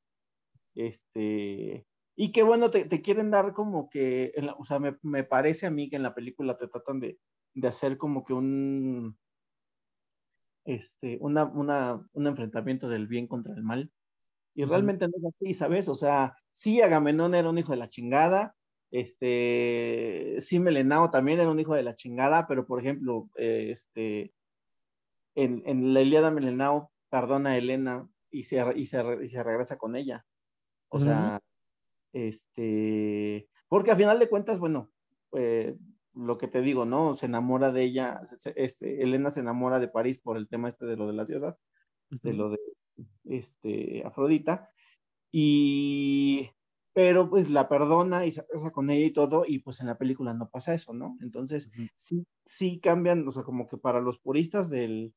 [0.76, 5.90] Este, y que bueno, te, quieren dar como que, o sea, me, parece a mí
[5.90, 7.20] que en la película te tratan de,
[7.64, 9.18] hacer como que un,
[10.66, 13.92] este, una, un enfrentamiento del bien contra el mal.
[14.56, 15.90] Y realmente no es así, ¿sabes?
[15.90, 18.56] O sea, sí, Agamenón era un hijo de la chingada,
[18.94, 24.36] este, sí, Melenao también era un hijo de la chingada, pero por ejemplo, eh, este,
[25.34, 29.78] en, en, la Iliada Melenao perdona a Elena y se, y se, y se regresa
[29.78, 30.26] con ella.
[30.90, 31.40] O sea,
[32.12, 34.92] este, porque a final de cuentas, bueno,
[35.34, 35.78] eh,
[36.16, 37.14] lo que te digo, ¿no?
[37.14, 38.22] Se enamora de ella,
[38.56, 41.56] este, Elena se enamora de París por el tema este de lo de las diosas,
[42.10, 42.58] de lo de
[43.26, 44.72] este, Afrodita,
[45.32, 46.50] y
[46.94, 50.00] pero pues la perdona y se casa con ella y todo, y pues en la
[50.00, 51.16] película no pasa eso, ¿no?
[51.22, 55.14] Entonces, sí, sí cambian, o sea, como que para los puristas del,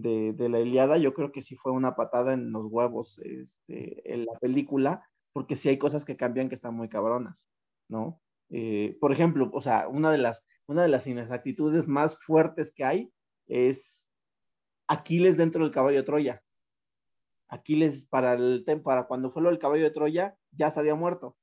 [0.00, 4.12] de, de, la Iliada, yo creo que sí fue una patada en los huevos este,
[4.12, 7.48] en la película, porque sí hay cosas que cambian que están muy cabronas,
[7.88, 8.20] ¿no?
[8.50, 12.84] Eh, por ejemplo, o sea, una de las, una de las inexactitudes más fuertes que
[12.84, 13.12] hay
[13.46, 14.08] es
[14.86, 16.42] Aquiles dentro del caballo de Troya.
[17.48, 21.36] Aquiles para el para cuando fue lo del caballo de Troya ya se había muerto.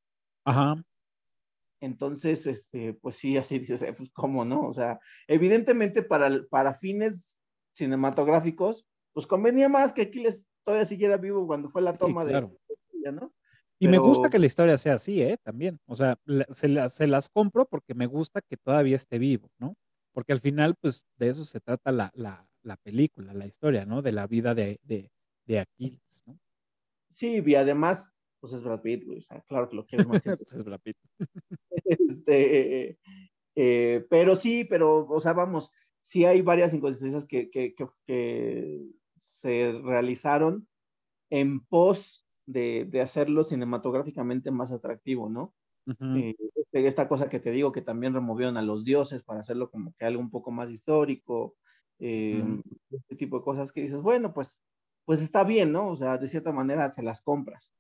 [0.45, 0.75] Ajá.
[1.81, 4.65] Entonces, este, pues sí, así dices, eh, pues cómo, ¿no?
[4.65, 7.39] O sea, evidentemente para, para fines
[7.75, 12.49] cinematográficos, pues convenía más que Aquiles todavía siguiera vivo cuando fue la toma de,
[13.11, 13.33] ¿no?
[13.77, 15.37] Y me gusta que la historia sea así, ¿eh?
[15.43, 15.79] También.
[15.85, 16.17] O sea,
[16.49, 19.75] se, se, las compro porque me gusta que todavía esté vivo, ¿no?
[20.13, 24.01] Porque al final, pues, de eso se trata la, la, la película, la historia, ¿no?
[24.01, 25.11] De la vida de, de,
[25.45, 26.39] de Aquiles, ¿no?
[27.09, 30.21] Sí, y además, pues es Brad Pitt, güey, o sea, claro que lo quieres más.
[30.39, 30.97] pues es Brad Pitt.
[31.85, 32.97] este,
[33.55, 35.71] eh, pero sí, pero, o sea, vamos,
[36.05, 37.73] sí hay varias inconsistencias que, que,
[38.05, 38.85] que,
[39.19, 40.67] se realizaron
[41.31, 45.55] en pos de, de, hacerlo cinematográficamente más atractivo, ¿no?
[46.15, 49.71] Eh, este, esta cosa que te digo, que también removieron a los dioses para hacerlo
[49.71, 51.55] como que algo un poco más histórico,
[51.97, 52.43] eh,
[52.91, 54.61] este tipo de cosas que dices, bueno, pues
[55.05, 55.89] pues está bien, ¿no?
[55.89, 57.73] O sea, de cierta manera se las compras.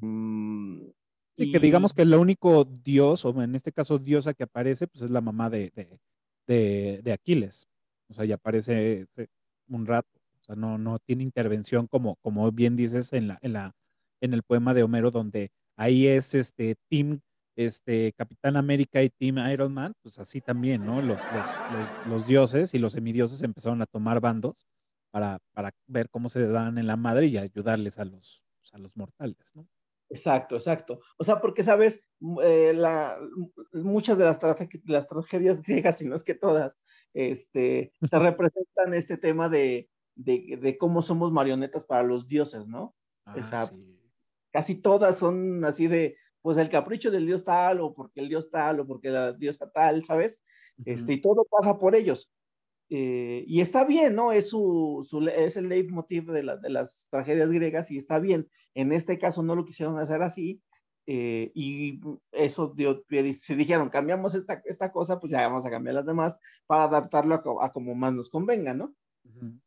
[0.00, 0.88] Mm,
[1.36, 5.04] y, que digamos que el único dios, o en este caso diosa que aparece, pues
[5.04, 5.98] es la mamá de, de,
[6.48, 7.68] de, Aquiles.
[8.08, 9.06] O sea, ya aparece
[9.68, 10.08] un rato.
[10.40, 13.76] O sea, no, no tiene intervención como, como bien dices en, la, en, la,
[14.20, 17.20] en el poema de Homero, donde ahí es este Team
[17.54, 21.02] este, Capitán América y Team Iron Man, pues así también, ¿no?
[21.02, 24.64] Los, los, los dioses y los semidioses empezaron a tomar bandos
[25.10, 28.96] para, para ver cómo se dan en la madre y ayudarles a los, a los
[28.96, 29.66] mortales, ¿no?
[30.10, 31.00] Exacto, exacto.
[31.18, 32.06] O sea, porque sabes,
[32.42, 33.18] eh, la,
[33.72, 34.38] muchas de las,
[34.86, 36.72] las tragedias griegas, si no es que todas,
[37.12, 42.94] este, te representan este tema de, de, de, cómo somos marionetas para los dioses, ¿no?
[43.26, 43.68] Ah,
[44.50, 48.50] Casi todas son así de, pues el capricho del dios tal, o porque el dios
[48.50, 50.40] tal, o porque la diosa tal, ¿sabes?
[50.84, 52.30] este, y todo pasa por ellos.
[52.90, 54.32] Eh, y está bien, ¿no?
[54.32, 58.48] Es, su, es el leitmotiv de, de, las tragedias griegas y está bien.
[58.74, 60.62] En este caso no lo quisieron hacer así,
[61.10, 62.00] eh, y
[62.32, 66.36] eso dio, se dijeron, cambiamos esta, esta cosa, pues ya vamos a cambiar las demás
[66.66, 68.94] para adaptarlo a, como más nos convenga, ¿no?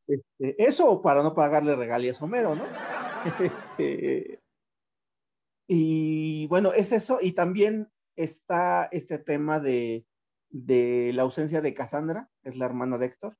[0.06, 2.64] este, eso para no pagarle regalías a Homero, ¿no?
[3.40, 4.40] este,
[5.68, 10.06] y bueno, es eso, y también está este tema de,
[10.52, 13.38] de la ausencia de Cassandra, es la hermana de Héctor,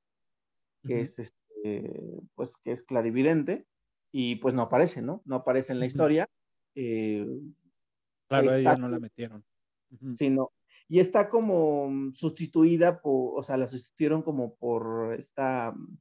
[0.82, 3.66] que es este, pues que es clarividente,
[4.10, 5.22] y pues no aparece, ¿no?
[5.24, 6.26] No aparece en la historia.
[6.74, 7.26] Eh,
[8.40, 9.44] Claro, ella no la metieron.
[10.12, 10.52] Sino,
[10.88, 15.98] y está como mm, sustituida por, o sea, la sustituyeron como por esta, mm,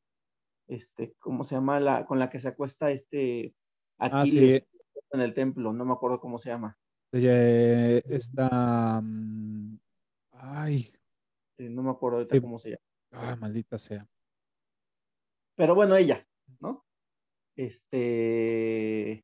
[0.68, 1.80] este, ¿cómo se llama?
[1.82, 3.54] La, con la que se acuesta este
[3.98, 4.64] ah, Aquiles
[5.12, 6.78] en el templo, no me acuerdo cómo se llama.
[8.06, 9.78] Esta, mm,
[10.32, 10.94] ay.
[11.70, 12.82] No me acuerdo ahorita cómo se llama.
[13.12, 14.08] Ah, maldita sea.
[15.56, 16.26] Pero bueno, ella,
[16.60, 16.86] ¿no?
[17.56, 19.24] Este,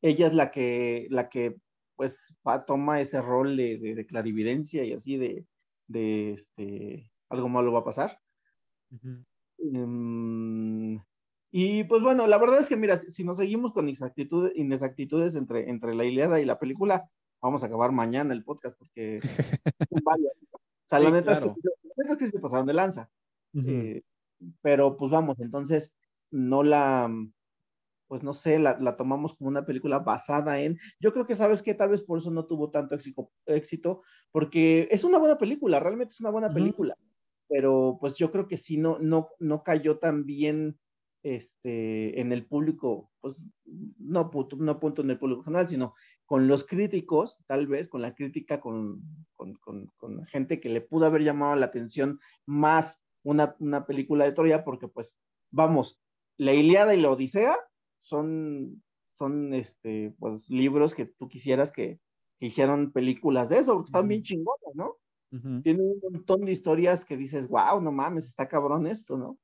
[0.00, 1.56] ella es la que, la que
[1.96, 2.36] pues
[2.66, 5.46] toma ese rol de, clarividencia y así de,
[5.86, 8.20] de, este, algo malo va a pasar.
[9.58, 11.00] Em,
[11.50, 15.94] y pues bueno, la verdad es que mira, si, nos seguimos con inexactitudes entre, entre
[15.94, 17.08] la Iliada y la película,
[17.40, 19.20] vamos a acabar mañana el podcast porque
[19.90, 20.00] O
[20.96, 23.10] sea, la, neta es que, se pasaron de lanza.
[23.54, 24.02] Eh,
[24.60, 25.96] pero pues vamos, entonces
[26.30, 27.10] no la,
[28.08, 31.74] pues no sé, la, tomamos como una película basada en, yo creo que sabes que
[31.74, 32.96] tal vez por eso no tuvo tanto
[33.46, 36.96] éxito, porque es una buena película, realmente es una buena película,
[37.48, 40.78] pero pues yo creo que sí no, no, no cayó tan bien
[41.22, 43.42] este, en el público, pues
[43.98, 45.94] no, no punto en el público general, sino
[46.26, 49.02] con los críticos, tal vez, con la crítica, con,
[49.36, 49.54] con,
[49.96, 54.64] con, gente que le pudo haber llamado la atención más una, una película de Troya,
[54.64, 55.18] porque pues,
[55.50, 56.00] vamos,
[56.36, 57.56] la Iliada y la Odisea
[57.98, 58.82] son,
[59.16, 62.00] son este, pues, libros que tú quisieras que,
[62.46, 64.96] hicieran películas de eso, porque están bien chingonas, ¿no?
[65.62, 69.38] Tienen un montón de historias que dices, wow, no mames, está cabrón esto, ¿no?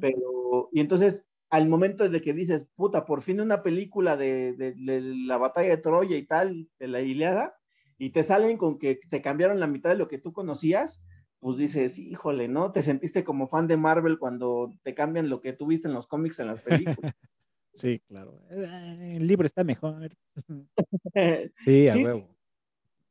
[0.00, 4.74] Pero, y entonces, al momento de que dices, puta, por fin una película de, de,
[5.00, 7.56] la batalla de Troya y tal, de la Iliada,
[7.98, 11.04] y te salen con que te cambiaron la mitad de lo que tú conocías,
[11.40, 12.72] pues dices, híjole, ¿no?
[12.72, 16.38] Te sentiste como fan de Marvel cuando te cambian lo que tuviste en los cómics
[16.38, 17.14] en las películas.
[17.76, 18.40] Sí, claro.
[18.48, 20.16] Eh, el libro está mejor.
[21.64, 22.34] sí, a huevo.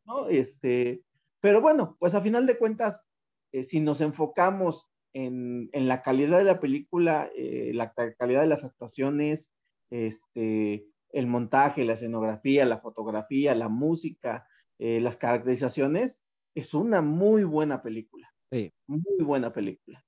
[0.06, 0.28] ¿No?
[0.28, 1.04] Este,
[1.40, 3.06] pero bueno, pues a final de cuentas,
[3.52, 8.64] eh, si nos enfocamos en, la calidad de la película, eh, la calidad de las
[8.64, 9.54] actuaciones,
[9.90, 14.48] este, el montaje, la escenografía, la fotografía, la música,
[14.78, 16.22] las caracterizaciones,
[16.54, 18.34] es una muy buena película.
[18.52, 18.74] Sí.
[18.88, 20.04] Muy buena película,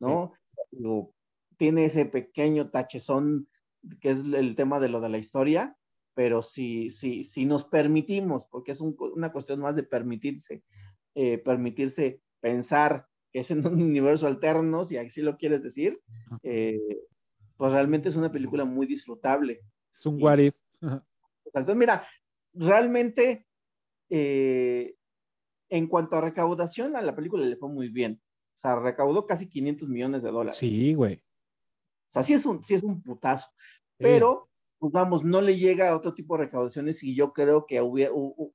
[0.00, 0.32] ¿no?
[1.58, 3.46] Tiene ese pequeño tachezón
[4.00, 5.76] que es el tema de lo de la historia,
[6.14, 10.64] pero si, si, si nos permitimos, porque es una cuestión más de permitirse,
[11.14, 13.06] eh, permitirse pensar
[13.36, 16.00] que es en un universo alterno, si así lo quieres decir,
[16.42, 16.80] eh,
[17.58, 19.60] pues realmente es una película muy disfrutable.
[19.92, 20.54] Es un what if.
[21.44, 22.02] Entonces, mira,
[22.54, 23.46] realmente,
[24.08, 24.96] eh,
[25.68, 28.22] en cuanto a recaudación, a la película le fue muy bien.
[28.56, 30.56] O sea, recaudó casi 500 millones de dólares.
[30.56, 31.16] Sí, güey.
[31.16, 33.48] O sea, sí es un, sí es un putazo,
[33.98, 37.82] pero, pues vamos, no le llega a otro tipo de recaudaciones y yo creo que
[37.82, 38.14] hubiera,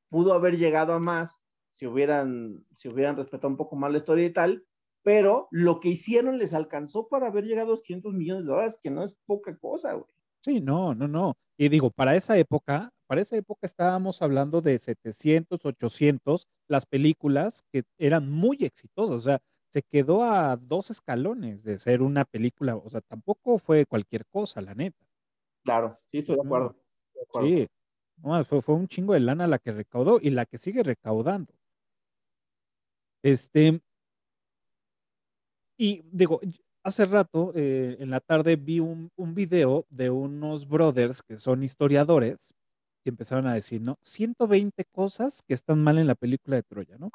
[0.09, 1.39] pudo haber llegado a más
[1.69, 4.65] si hubieran, si hubieran respetado un poco más la historia y tal,
[5.03, 8.79] pero lo que hicieron les alcanzó para haber llegado a los 500 millones de dólares,
[8.81, 10.05] que no es poca cosa, güey.
[10.43, 11.37] Sí, no, no, no.
[11.57, 17.63] Y digo, para esa época, para esa época estábamos hablando de 700, 800, las películas
[17.71, 19.15] que eran muy exitosas.
[19.15, 23.85] O sea, se quedó a dos escalones de ser una película, o sea, tampoco fue
[23.85, 25.05] cualquier cosa, la neta.
[25.63, 26.75] Claro, sí, estoy de acuerdo.
[27.41, 27.67] Sí,
[28.45, 31.53] fue, fue un chingo de lana la que recaudó y la que sigue recaudando.
[33.23, 33.81] Este,
[35.81, 36.39] y digo,
[36.83, 41.63] hace rato, eh, en la tarde, vi un, un, video de unos brothers que son
[41.63, 42.53] historiadores
[43.03, 43.97] que empezaron a decir, ¿no?
[44.03, 47.09] 120 cosas que están mal en la película de Troya, ¿no?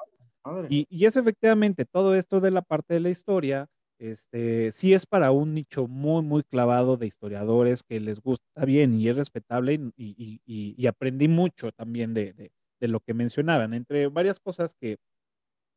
[0.69, 5.31] Y, es efectivamente todo esto de la parte de la historia, este, sí es para
[5.31, 10.87] un nicho muy, muy clavado de historiadores que les gusta bien y es respetable y,
[10.89, 12.51] aprendí mucho también de,
[12.81, 13.75] lo que mencionaban.
[13.75, 14.97] Entre varias cosas que,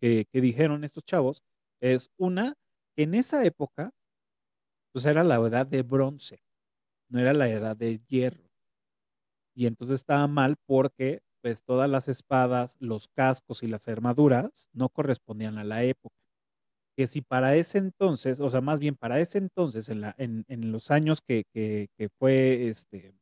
[0.02, 1.44] que, dijeron estos chavos,
[1.82, 2.69] es una, que
[3.04, 3.92] en esa época,
[4.92, 6.44] pues era la edad de bronce,
[7.10, 8.44] no era la edad de hierro.
[9.56, 14.90] Y entonces estaba mal porque pues todas las espadas, los cascos y las armaduras no
[14.90, 16.16] correspondían a la época.
[16.98, 20.44] Que si para ese entonces, o sea, más bien para ese entonces, en, la, en,
[20.50, 23.14] en los años que, que, que, fue este,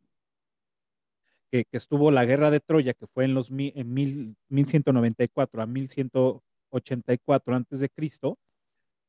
[1.52, 7.56] que, estuvo la guerra de Troya, que fue en los en mil, 1194 a 1184
[7.56, 8.40] antes de Cristo,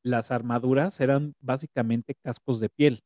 [0.03, 3.03] las armaduras eran básicamente cascos de piel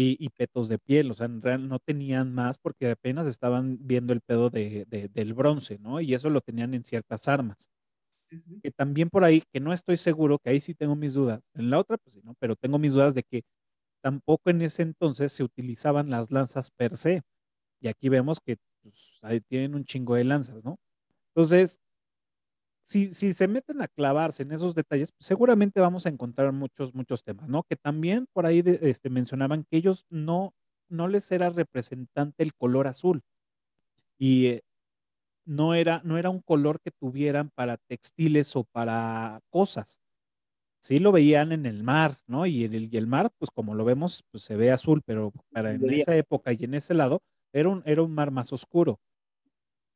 [0.00, 4.12] y, petos de piel, o sea, en real no tenían más porque apenas estaban viendo
[4.12, 6.00] el pedo de, del bronce, ¿no?
[6.00, 7.68] Y eso lo tenían en ciertas armas.
[8.62, 11.40] Que también por ahí, que no estoy seguro, que ahí sí tengo mis dudas.
[11.54, 12.34] En la otra, pues sí, ¿no?
[12.38, 13.42] Pero tengo mis dudas de que
[14.02, 17.22] tampoco en ese entonces se utilizaban las lanzas per se.
[17.80, 20.78] Y aquí vemos que pues, ahí tienen un chingo de lanzas, ¿no?
[21.34, 21.80] Entonces,
[22.88, 26.94] si, si se meten a clavarse en esos detalles, pues, seguramente vamos a encontrar muchos,
[26.94, 27.62] muchos temas, ¿no?
[27.62, 30.54] Que también por ahí este, mencionaban que ellos no,
[30.88, 33.20] no les era representante el color azul.
[34.18, 34.62] Y eh,
[35.44, 40.00] no, era, no era un color que tuvieran para textiles o para cosas.
[40.80, 42.46] Sí lo veían en el mar, ¿no?
[42.46, 45.72] Y, el, y el mar, pues como lo vemos, pues se ve azul, pero para
[45.74, 47.20] en esa época y en ese lado,
[47.52, 48.98] era un, era un mar más oscuro.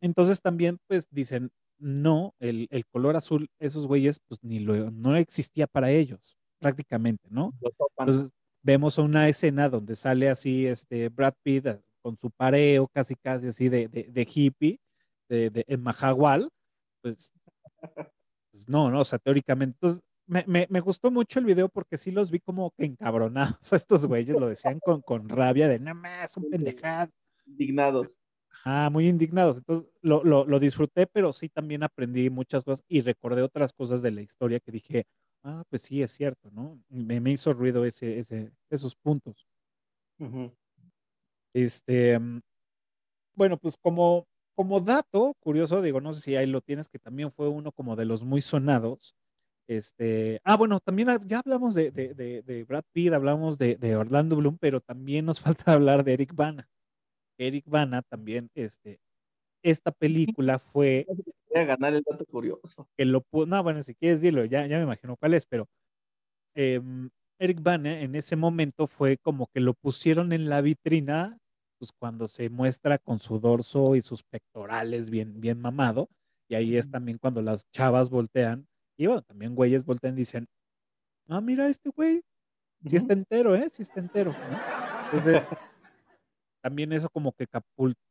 [0.02, 1.50] Entonces también, pues dicen,
[1.82, 7.52] no, el, color azul, esos güeyes, pues ni lo, no existía para ellos, prácticamente, ¿no?
[7.98, 8.30] Entonces
[8.62, 13.48] vemos una escena donde sale así este Brad Pitt ah, con su pareo, casi casi
[13.48, 14.78] así de, de, hippie,
[15.28, 16.48] de, de, en Mahahual,
[17.02, 17.32] pues,
[18.50, 21.98] pues, no, no, o sea, teóricamente, entonces me, me, me, gustó mucho el video porque
[21.98, 25.80] sí los vi como que encabronados a estos güeyes, lo decían con, con rabia de,
[25.80, 27.10] nada más, son pendejadas.
[27.44, 28.18] Indignados.
[28.64, 29.58] Ah, muy indignados.
[29.58, 34.02] Entonces lo, lo, lo, disfruté, pero sí también aprendí muchas cosas y recordé otras cosas
[34.02, 35.06] de la historia que dije,
[35.42, 36.80] ah, pues sí, es cierto, ¿no?
[36.88, 39.46] Me, me hizo ruido ese, ese, esos puntos.
[41.52, 42.40] Este, mm,
[43.34, 47.32] bueno, pues como, como dato curioso, digo, no sé si ahí lo tienes, que también
[47.32, 49.16] fue uno como de los muy sonados.
[49.68, 54.36] Este, ah, bueno, también ya hablamos de, de, de, de Brad Pitt, hablamos de, Orlando
[54.36, 56.68] Bloom, pero también nos falta hablar de Eric Bana.
[57.46, 59.00] Eric Bana también, este,
[59.62, 59.92] esta
[60.36, 61.06] película fue...
[61.08, 62.88] Voy a ganar el dato curioso.
[62.96, 65.68] Que lo no, bueno, si quieres dilo, ya, ya me imagino cuál es, pero
[66.54, 71.38] em, Eric Bana en ese momento fue como que lo pusieron en la vitrina,
[71.78, 76.08] pues cuando se muestra con su dorso y sus pectorales bien, bien mamado,
[76.48, 78.66] y ahí es también cuando las chavas voltean,
[78.96, 80.46] y bueno, también güeyes voltean y dicen,
[81.28, 82.22] ah, mira este güey,
[82.86, 83.68] sí está entero, ¿eh?
[83.70, 84.34] Sí está entero,
[85.06, 85.48] Entonces
[86.62, 87.46] también eso como que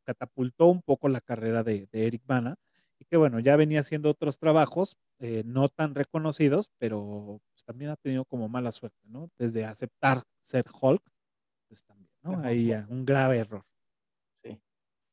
[0.03, 2.57] catapultó un poco la carrera de, Eric Bana
[2.99, 7.91] y que bueno, ya venía haciendo otros trabajos eh, no tan reconocidos, pero pues, también
[7.91, 9.29] ha tenido como mala suerte, ¿no?
[9.39, 11.01] Desde aceptar ser Hulk,
[11.67, 12.39] pues también, ¿no?
[12.43, 13.63] Ahí un grave error.
[14.33, 14.59] Sí.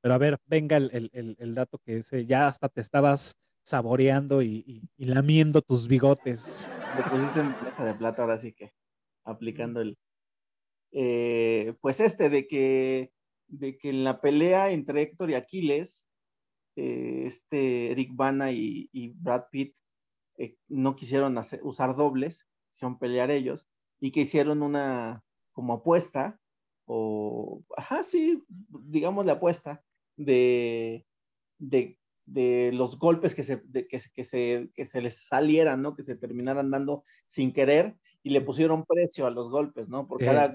[0.03, 5.62] Pero a ver, venga el, dato que ese, ya hasta te estabas saboreando y, lamiendo
[5.62, 6.68] tus bigotes.
[6.97, 8.72] Lo pusiste en plata de plata, ahora sí que
[9.24, 9.97] aplicando el...
[10.91, 13.12] Eh, pues este de que
[13.49, 16.07] de que en la pelea entre Héctor y Aquiles,
[16.77, 19.75] eh, este Eric Bana y, Brad Pitt
[20.37, 23.67] eh, no quisieron usar dobles, quisieron pelear ellos,
[24.01, 26.39] y que hicieron una como apuesta,
[26.85, 29.85] o, ajá, sí, digamos la apuesta,
[30.17, 31.05] de,
[31.59, 31.97] de,
[32.73, 35.97] los golpes que se, que, se, que se les salieran, ¿no?
[35.97, 40.07] Que se terminaran dando sin querer, y le pusieron precio a los golpes, ¿no?
[40.07, 40.53] Por cada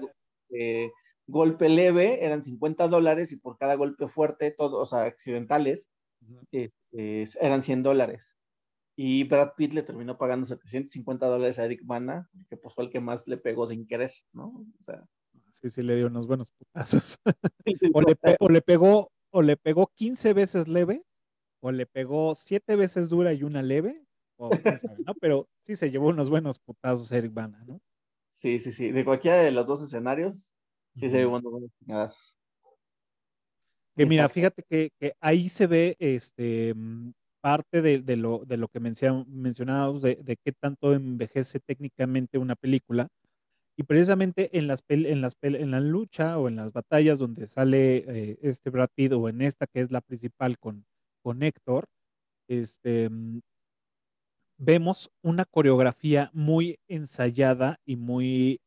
[1.26, 5.90] golpe leve eran 50 dólares y por cada golpe fuerte, todos, o sea, accidentales,
[6.52, 8.36] este, eran 100 dólares.
[8.96, 12.90] Y Brad Pitt le terminó pagando 750 dólares a Eric Bana, que pues fue el
[12.90, 14.64] que más le pegó sin querer, ¿no?
[14.80, 15.04] O sea.
[15.50, 17.18] Sí, sí, le dio unos buenos putazos.
[18.40, 21.04] o, le pegó, o le pegó 15 veces leve,
[21.60, 24.04] o le pegó 7 veces dura y una leve,
[24.36, 24.50] o
[25.04, 25.14] ¿no?
[25.20, 27.80] Pero sí se llevó unos buenos putazos Eric Bana, ¿no?
[28.30, 28.90] Sí, sí, sí.
[28.90, 30.52] De cualquiera de los dos escenarios,
[30.96, 31.26] Sí, se ve
[33.96, 34.90] Que mira, fíjate que,
[35.20, 36.74] ahí se ve este
[37.40, 43.08] parte de, lo, de lo que mencionábamos de, de, qué tanto envejece técnicamente una película.
[43.76, 48.04] Y precisamente en, las en, las en la lucha o en las batallas donde sale
[48.08, 50.86] eh, este Brad Pitt o en esta que es la principal con,
[51.22, 51.86] con Héctor,
[52.48, 53.10] este,
[54.58, 58.60] vemos una coreografía muy ensayada y muy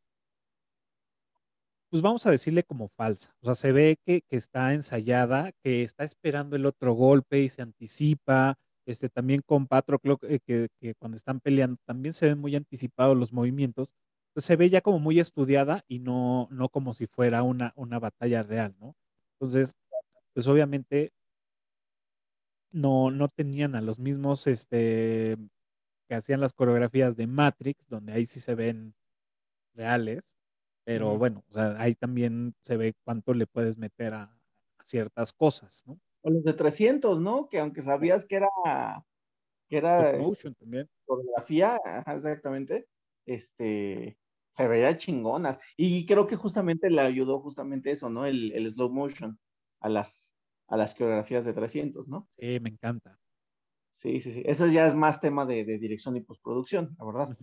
[1.89, 3.33] pues vamos a decirle como falsa.
[3.41, 7.61] O sea, se ve que, está ensayada, que está esperando el otro golpe y se
[7.61, 8.55] anticipa.
[8.85, 13.17] Este, también con Patroclo, eh, que, que, cuando están peleando, también se ven muy anticipados
[13.17, 13.93] los movimientos.
[14.29, 17.99] Entonces se ve ya como muy estudiada y no, no como si fuera una, una
[17.99, 18.95] batalla real, ¿no?
[19.39, 19.75] Entonces,
[20.33, 21.11] pues obviamente
[22.71, 25.37] no, no tenían a los mismos este,
[26.07, 28.93] que hacían las coreografías de Matrix, donde ahí sí se ven
[29.75, 30.36] reales
[30.87, 34.33] pero bueno, o sea, ahí también se ve cuánto le puedes meter a,
[34.85, 35.99] ciertas cosas, ¿no?
[36.21, 37.49] o los de 300, ¿no?
[37.49, 38.47] Que aunque sabías que era,
[39.67, 40.89] que era este, motion también.
[41.05, 41.77] fotografía,
[42.07, 42.87] exactamente,
[43.25, 44.17] este,
[44.49, 45.59] se veía chingonas.
[45.75, 48.25] Y creo que justamente le ayudó justamente eso, ¿no?
[48.25, 49.37] El, el slow motion
[49.81, 50.33] a las,
[50.69, 52.29] a las coreografías de 300, ¿no?
[52.39, 53.19] Sí, me encanta.
[53.91, 54.43] Sí, sí, sí.
[54.45, 57.37] Eso ya es más tema de, dirección y postproducción, la verdad.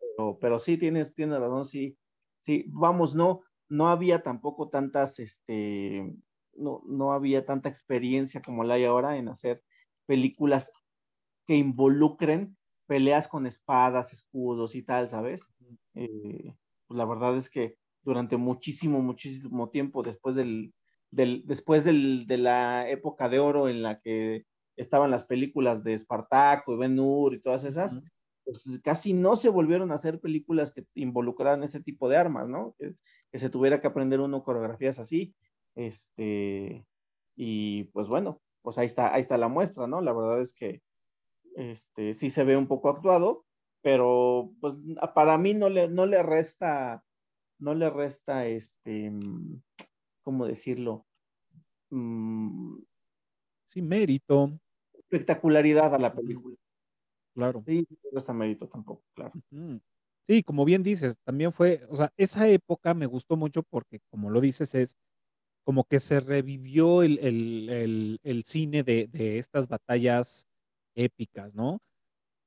[0.00, 1.98] pero, pero, sí, tienes, tienes razón, sí.
[2.40, 6.14] Sí, vamos, no, no había tampoco tantas, este,
[6.54, 9.62] no, no había tanta experiencia como la hay ahora en hacer
[10.06, 10.72] películas
[11.46, 15.48] que involucren peleas con espadas, escudos y tal, ¿sabes?
[15.94, 16.54] Eh,
[16.86, 20.72] pues la verdad es que durante muchísimo, muchísimo tiempo después del,
[21.10, 25.92] del después del, de la época de oro en la que estaban las películas de
[25.94, 28.00] Espartaco y Ben Hur y todas esas,
[28.48, 32.74] pues casi no se volvieron a hacer películas que involucraran ese tipo de armas, ¿no?
[32.78, 32.94] Que,
[33.30, 35.34] que se tuviera que aprender uno coreografías así.
[35.74, 36.86] Este,
[37.36, 40.00] y pues bueno, pues ahí está, ahí está la muestra, ¿no?
[40.00, 40.80] La verdad es que
[41.56, 43.44] este, sí se ve un poco actuado,
[43.82, 44.76] pero pues
[45.14, 47.04] para mí no le, no le resta,
[47.58, 49.12] no le resta, este,
[50.22, 51.06] ¿cómo decirlo?
[51.90, 52.78] Mm,
[53.66, 54.58] sí, mérito.
[54.94, 56.56] Espectacularidad a la película.
[57.38, 57.62] Claro.
[57.64, 59.32] Sí, no resta mérito tampoco, claro.
[60.26, 64.28] Sí, como bien dices, también fue, o sea, esa época me gustó mucho porque, como
[64.28, 64.96] lo dices, es
[65.64, 70.48] como que se revivió el, cine de, estas batallas
[70.96, 71.78] épicas, ¿no?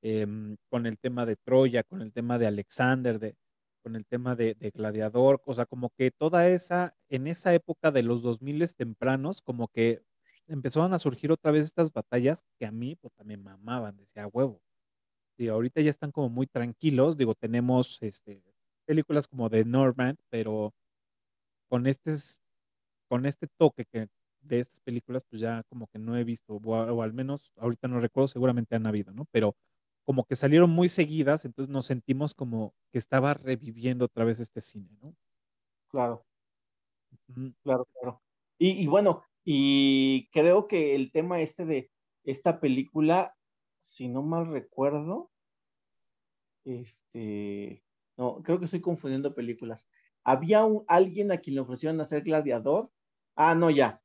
[0.02, 3.36] Em, con el tema de Troya, con el tema de Alexander, de,
[3.84, 8.04] con el tema de, Gladiador, o sea, como que toda esa, en esa época de
[8.04, 10.02] los 2000 tempranos, como que
[10.48, 14.62] empezaron a surgir otra vez estas batallas que a mí pues, también mamaban, decía huevo.
[15.42, 18.44] Y ahorita ya están como muy tranquilos, digo, tenemos este,
[18.86, 20.74] películas como de Norman, pero
[21.70, 22.12] con este
[23.08, 24.08] con este toque que
[24.42, 28.00] de estas películas, pues ya como que no he visto, o, al menos ahorita no
[28.00, 29.26] recuerdo, seguramente han habido, ¿no?
[29.32, 29.56] Pero
[30.06, 34.62] como que salieron muy seguidas, entonces nos sentimos como que estaba reviviendo otra vez este
[34.62, 35.16] cine, ¿no?
[35.90, 36.26] Claro.
[37.64, 38.22] Claro, claro.
[38.58, 41.92] Y, y, bueno, y creo que el tema este de
[42.24, 43.36] esta película,
[43.80, 45.31] si no mal recuerdo,
[46.66, 47.84] este,
[48.18, 49.88] no, creo que estoy confundiendo películas.
[50.24, 52.92] Había un, alguien a quien le ofrecieron hacer gladiador
[53.36, 54.02] Ah, no, ya.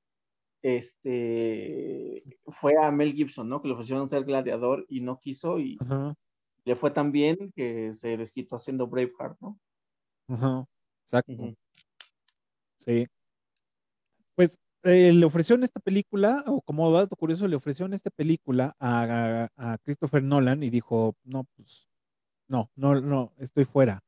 [0.62, 3.60] Este fue a Mel Gibson, ¿no?
[3.60, 5.78] Que le ofrecieron ser gladiador y no quiso y
[6.64, 9.58] le fue tan bien que se desquitó haciendo Braveheart, ¿no?
[10.28, 10.66] Ajá,
[11.04, 11.54] exacto.
[12.78, 13.06] Sí.
[14.34, 19.48] Pues eh, le ofrecieron esta película, o como dato curioso, le ofrecieron esta película a,
[19.56, 21.88] a, Christopher Nolan y dijo, no, pues,
[22.48, 24.02] no, no, no, estoy fuera.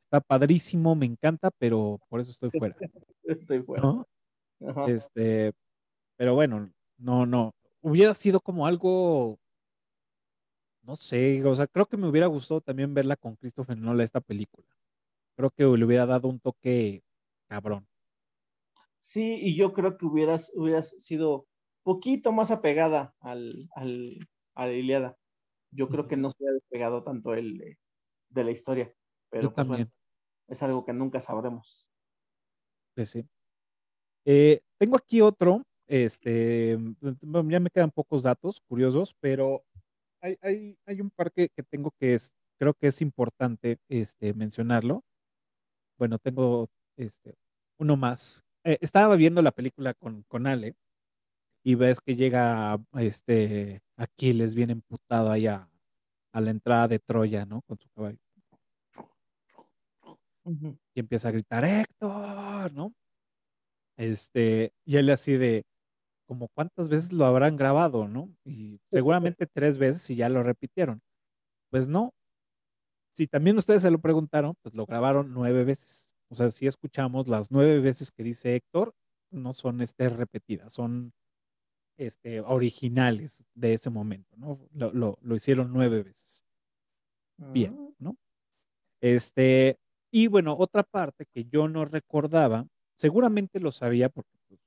[0.00, 2.76] Está padrísimo, me encanta, pero por eso estoy fuera.
[3.24, 4.04] estoy fuera.
[4.86, 5.52] Este,
[6.16, 7.54] pero bueno, no, no.
[7.80, 9.38] Hubiera sido como algo,
[10.82, 14.20] no sé, o sea, creo que me hubiera gustado también verla con Christopher Nolan esta
[14.20, 14.66] película.
[15.36, 17.02] Creo que le hubiera dado un toque
[17.48, 17.86] cabrón.
[19.00, 21.46] Sí, y yo creo que hubieras, hubieras sido
[21.82, 24.18] poquito más apegada al, al,
[24.54, 25.18] a la Iliada.
[25.74, 27.76] Yo creo que no se hubiera despegado tanto el
[28.28, 28.92] de, la historia.
[29.30, 29.92] Pero pues, también.
[30.48, 31.90] es algo que nunca sabremos.
[32.94, 33.28] Pues sí.
[34.24, 39.64] Eh, tengo aquí otro, este, ya me quedan pocos datos curiosos, pero
[40.20, 45.04] hay, hay, hay un par que, tengo que es, creo que es importante este, mencionarlo.
[45.98, 47.34] Bueno, tengo este,
[47.78, 48.44] uno más.
[48.64, 50.74] Eh, estaba viendo la película con, con Ale
[51.62, 55.70] y ves que llega este, Aquiles bien emputado allá
[56.32, 57.62] a la entrada de Troya, ¿no?
[57.62, 58.18] Con su caballo.
[60.94, 62.92] Y empieza a gritar, Héctor, ¿no?
[63.96, 65.64] Este, y él así de,
[66.26, 68.28] como cuántas veces lo habrán grabado, ¿no?
[68.44, 71.00] Y seguramente tres veces y ya lo repitieron.
[71.70, 72.12] Pues no.
[73.14, 76.14] Si también ustedes se lo preguntaron, pues lo grabaron nueve veces.
[76.28, 78.92] O sea, si escuchamos las nueve veces que dice Héctor,
[79.30, 81.12] no son este, repetidas, son
[81.96, 84.60] este, originales de ese momento, ¿no?
[84.72, 86.44] Lo, lo, lo hicieron nueve veces.
[87.36, 87.94] Bien, ah.
[87.98, 88.16] ¿no?
[89.00, 89.78] Este,
[90.10, 92.66] y bueno, otra parte que yo no recordaba
[92.96, 94.60] seguramente lo sabía porque pues,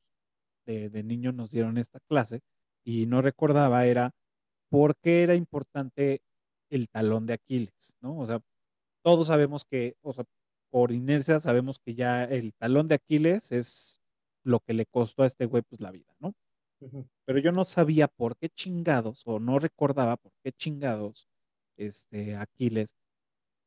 [0.66, 2.42] de, niño nos dieron esta clase
[2.84, 4.12] y no recordaba era
[4.70, 6.22] por qué era importante
[6.70, 8.18] el talón de Aquiles, ¿no?
[8.18, 8.42] O sea,
[9.04, 10.26] todos sabemos que, o sea,
[10.70, 14.02] por inercia sabemos que ya el talón de Aquiles es
[14.44, 16.34] lo que le costó a este güey pues la vida, ¿no?
[17.26, 21.28] Pero yo no sabía por qué chingados, o no recordaba por qué chingados,
[21.78, 22.96] este, Aquiles,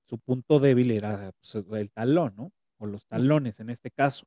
[0.05, 2.53] su punto débil era pues, el talón, ¿no?
[2.79, 4.27] O los talones en este caso.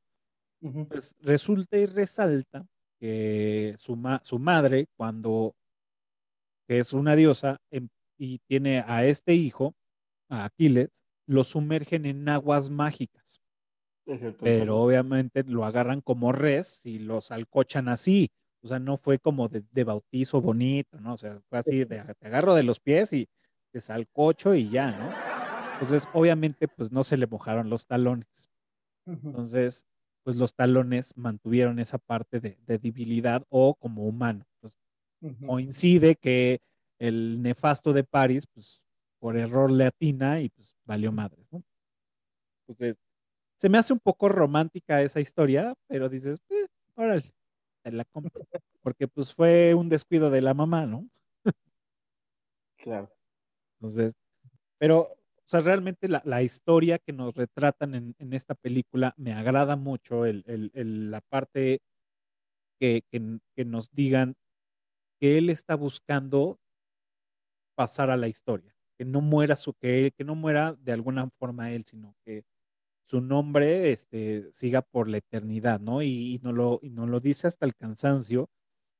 [0.88, 2.66] Pues resulta y resalta
[3.00, 5.54] que su, su madre, cuando
[6.68, 9.74] que es una diosa em, y tiene a este hijo,
[10.30, 10.90] a Aquiles,
[11.26, 13.40] lo sumergen en aguas mágicas.
[14.42, 18.30] Pero obviamente lo agarran como res y los alcochan así.
[18.64, 21.12] O sea, no fue como de, bautizo bonito, ¿no?
[21.12, 23.28] O sea, fue así, de, te agarro de los pies y
[23.70, 25.10] te salcocho y ya, ¿no?
[25.74, 28.48] Entonces, obviamente, pues no se le mojaron los talones.
[29.04, 29.84] Entonces,
[30.22, 34.46] pues los talones mantuvieron esa parte de, debilidad o como humano.
[34.60, 34.78] Pues,
[35.46, 36.62] coincide que
[36.98, 38.82] el nefasto de París, pues
[39.18, 41.62] por error le atina y pues valió madres, ¿no?
[42.66, 42.96] Entonces,
[43.58, 47.34] se me hace un poco romántica esa historia, pero dices, eh, órale,
[47.84, 48.46] te la compro.
[48.82, 51.08] Porque pues fue un descuido de la mamá, ¿no?
[52.78, 53.10] claro.
[53.78, 54.14] Entonces,
[54.78, 60.24] pero, o sea, realmente la, historia que nos retratan en, esta película me agrada mucho,
[60.26, 60.42] el,
[61.10, 61.80] la parte
[62.80, 64.34] que, que, nos digan
[65.20, 66.58] que él está buscando
[67.74, 71.72] pasar a la historia, que no muera su, que, que no muera de alguna forma
[71.72, 72.44] él, sino que
[73.04, 76.02] su nombre este, siga por la eternidad, ¿no?
[76.02, 78.48] Y, no lo, y lo dice hasta el cansancio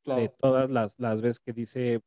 [0.04, 2.00] de todas las, las veces que dice,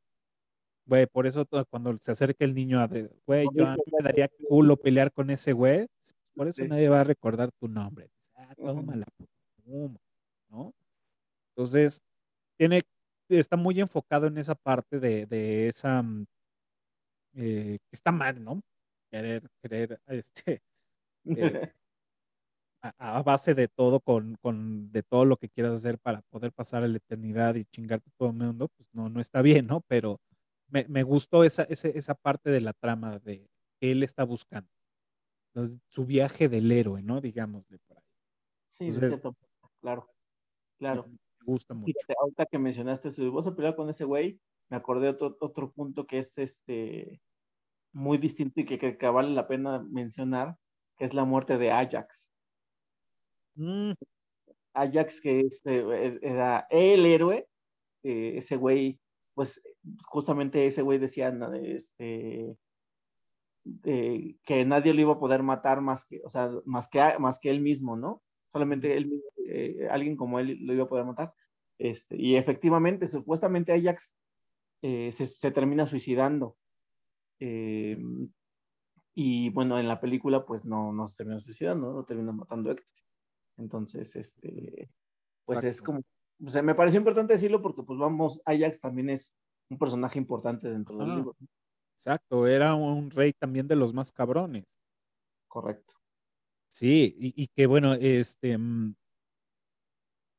[0.85, 2.87] güey, por eso cuando se acerca el niño a,
[3.25, 5.87] güey, yo a mí me daría culo pelear con ese güey,
[6.35, 8.09] por eso nadie va a recordar tu nombre.
[8.35, 9.99] Ah, toma la puta,
[10.49, 10.73] ¿no?
[11.55, 12.03] Entonces,
[12.57, 12.83] tiene,
[13.29, 16.25] está muy enfocado en esa parte de, de esa, mm,
[17.35, 18.61] eh, que está mal, ¿no?
[19.09, 20.61] Querer, querer, este,
[21.25, 21.73] eh,
[22.97, 26.83] a, base de todo, con, con, de todo lo que quieras hacer para poder pasar
[26.83, 29.81] a la eternidad y chingarte todo el mundo, pues no, no está bien, ¿no?
[29.81, 30.19] Pero
[30.69, 34.69] me, me gustó esa, esa, esa, parte de la trama de que él está buscando.
[35.89, 37.21] su viaje del héroe, ¿no?
[37.21, 38.03] Digámosle por ahí.
[38.67, 39.35] Sí, cierto.
[39.81, 40.09] Claro,
[40.77, 41.05] claro.
[41.07, 41.93] Me, gusta mucho.
[42.19, 45.71] ahorita que mencionaste si vos a pelear con ese güey, me acordé de otro, otro
[45.71, 47.21] punto que es este
[47.93, 50.57] muy distinto y que, que vale la pena mencionar,
[50.97, 52.31] que es la muerte de Ajax.
[53.57, 53.93] Mm.
[54.73, 55.83] Ajax, que este,
[56.21, 57.47] era el héroe,
[58.03, 58.99] eh, ese güey,
[59.33, 59.61] pues
[60.05, 62.55] justamente ese güey decía este,
[63.83, 67.49] que nadie lo iba a poder matar más que, o sea, más que, más que
[67.49, 68.21] él mismo, ¿no?
[68.47, 69.11] Solamente él,
[69.47, 71.33] eh, alguien como él lo iba a poder matar.
[71.79, 74.13] Este, y efectivamente, supuestamente Ajax
[74.81, 76.55] se, termina suicidando.
[79.15, 82.73] y bueno, en la película, pues no, no se termina suicidando, no termina matando a
[82.73, 82.97] Héctor.
[83.57, 84.89] Entonces, este,
[85.45, 86.01] pues es como,
[86.45, 89.35] o sea, me pareció importante decirlo porque, pues vamos, Ajax también es
[89.69, 91.35] un personaje importante dentro del libro.
[91.95, 94.65] Exacto, era un rey también de los más cabrones.
[95.47, 95.95] Correcto.
[96.71, 98.93] Sí, y, que bueno, este, mm,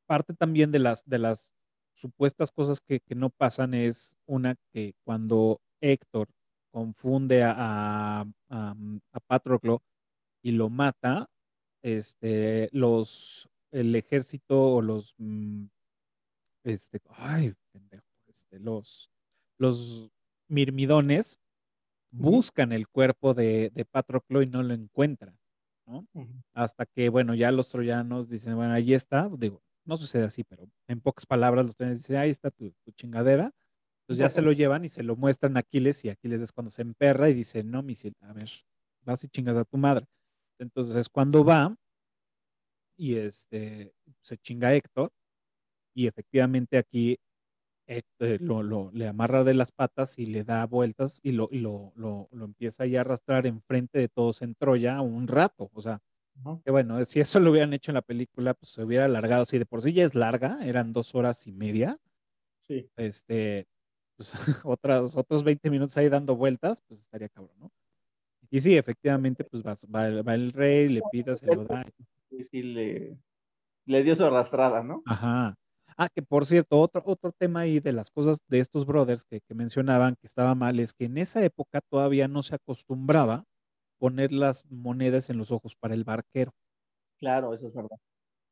[0.07, 1.51] parte también de las, de las
[1.93, 6.29] supuestas cosas que, no pasan es una que cuando Héctor
[6.71, 8.75] confunde a, a, a,
[9.11, 9.81] a Patroclo
[10.41, 11.27] y lo mata,
[11.81, 15.65] este, los, el ejército o los, mm,
[16.63, 19.11] este, ay, pendejo, este, los,
[19.57, 20.11] los
[20.47, 21.39] mirmidones
[22.11, 25.37] buscan el cuerpo de, de Patroclo y no lo encuentran,
[25.85, 26.07] ¿no?
[26.53, 30.67] Hasta que, bueno, ya los troyanos dicen, bueno, ahí está, digo, no sucede así, pero
[30.87, 33.51] en pocas palabras los troyanos dicen, ahí está tu, chingadera,
[34.01, 36.71] entonces ya se lo llevan y se lo muestran a Aquiles y Aquiles es cuando
[36.71, 38.49] se emperra y dice, no, misil, a ver,
[39.03, 40.07] vas y chingas a tu madre.
[40.59, 41.75] Entonces es cuando va
[42.97, 45.11] y este, se chinga Héctor
[45.93, 47.17] y efectivamente aquí
[48.19, 52.83] lo, le amarra de las patas y le da vueltas y lo, lo, lo, empieza
[52.83, 55.71] a arrastrar enfrente de todos en Troya un rato.
[55.73, 55.99] O sea,
[56.63, 59.45] que bueno, si eso lo hubieran hecho en la película, pues se hubiera alargado.
[59.45, 61.99] Si de por sí ya es larga, eran dos horas y media.
[62.59, 62.89] Sí.
[62.95, 63.67] Este,
[64.15, 64.33] pues
[64.65, 67.71] otras, otros 20 minutos ahí dando vueltas, pues estaría cabrón, ¿no?
[68.51, 71.85] Y sí, efectivamente, pues va, va, el rey, le pida, se lo da.
[72.39, 73.17] Sí, le,
[73.85, 75.03] le dio su arrastrada, ¿no?
[75.05, 75.55] Ajá.
[75.97, 79.41] Ah, que por cierto, otro, otro tema ahí de las cosas de estos brothers que,
[79.53, 83.43] mencionaban que estaba mal es que en esa época todavía no se acostumbraba
[83.99, 86.53] poner las monedas en los ojos para el barquero.
[87.17, 87.97] Claro, eso es verdad.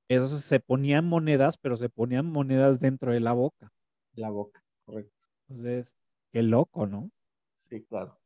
[0.10, 3.72] Esas se ponían monedas, pero se ponían monedas dentro de la boca.
[4.14, 5.28] La boca, correcto.
[5.48, 5.96] Entonces,
[6.34, 7.10] qué loco, ¿no?
[7.56, 8.20] Sí, claro.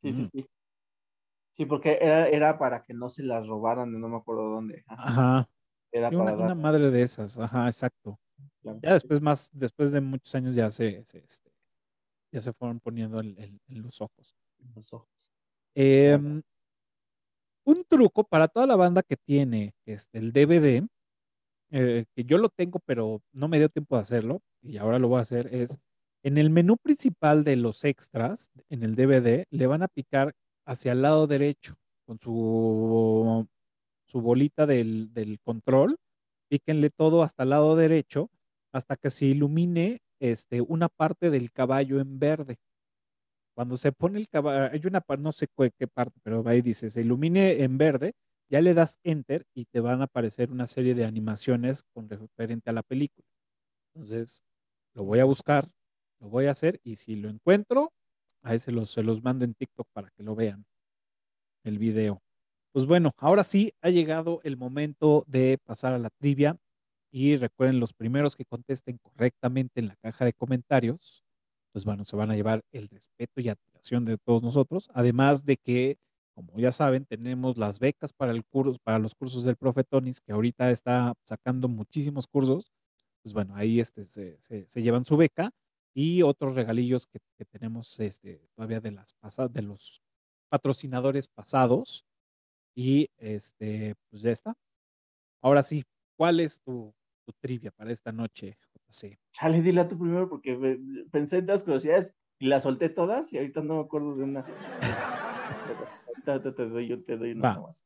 [0.00, 0.46] Sí, sí, sí.
[1.56, 4.84] Sí, porque era, era para que no se las robaran, no me acuerdo dónde.
[4.86, 5.48] Ajá.
[5.90, 8.18] Era para una, madre de esas, ajá, exacto.
[8.62, 11.52] Ya después más, después de muchos años ya se, este,
[12.32, 14.34] ya se fueron poniendo en, los ojos.
[14.58, 15.30] En los ojos.
[15.74, 16.40] Em,
[17.64, 20.86] un truco para toda la banda que tiene este, el DVD
[21.74, 25.08] eh, que yo lo tengo, pero no me dio tiempo de hacerlo, y ahora lo
[25.08, 25.78] voy a hacer, es
[26.22, 30.34] en el menú principal de los extras, en el DVD, le van a picar
[30.72, 31.74] hacia el lado derecho
[32.06, 33.46] con su,
[34.06, 35.96] su bolita del, del control,
[36.48, 38.30] píquenle todo hasta el lado derecho
[38.72, 42.56] hasta que se ilumine este, una parte del caballo en verde.
[43.54, 45.46] Cuando se pone el caballo, hay una parte, no sé
[45.78, 48.14] qué parte, pero ahí dice, se ilumine en verde,
[48.50, 52.70] ya le das enter y te van a aparecer una serie de animaciones con referente
[52.70, 53.26] a la película.
[53.94, 54.42] Entonces,
[54.94, 55.68] lo voy a buscar,
[56.20, 57.92] lo voy a hacer y si lo encuentro,
[58.42, 60.64] ahí se los, se los mando en TikTok para que lo vean,
[61.64, 62.22] el video.
[62.72, 66.56] Pues bueno, ahora sí ha llegado el momento de pasar a la trivia
[67.10, 71.24] y recuerden los primeros que contesten correctamente en la caja de comentarios,
[71.72, 75.56] pues bueno, se van a llevar el respeto y admiración de todos nosotros, además de
[75.56, 75.98] que
[76.34, 80.20] como ya saben, tenemos las becas para, el curso, para los cursos del profe Tonis,
[80.20, 82.72] que ahorita está sacando muchísimos cursos.
[83.22, 85.52] Pues bueno, ahí este, se, se, llevan su beca
[85.94, 90.02] y otros regalillos que, que tenemos este, todavía de, las pasadas, de los
[90.48, 92.04] patrocinadores pasados.
[92.74, 94.54] Y este, pues ya está.
[95.42, 95.84] Ahora sí,
[96.16, 96.94] ¿cuál es tu,
[97.26, 99.18] tu trivia para esta noche, JC?
[99.32, 100.78] Chale, dila tú primero porque
[101.10, 104.44] pensé en las curiosidades y las solté todas y ahorita no me acuerdo de una.
[106.24, 107.84] te, doy, yo te doy nada más.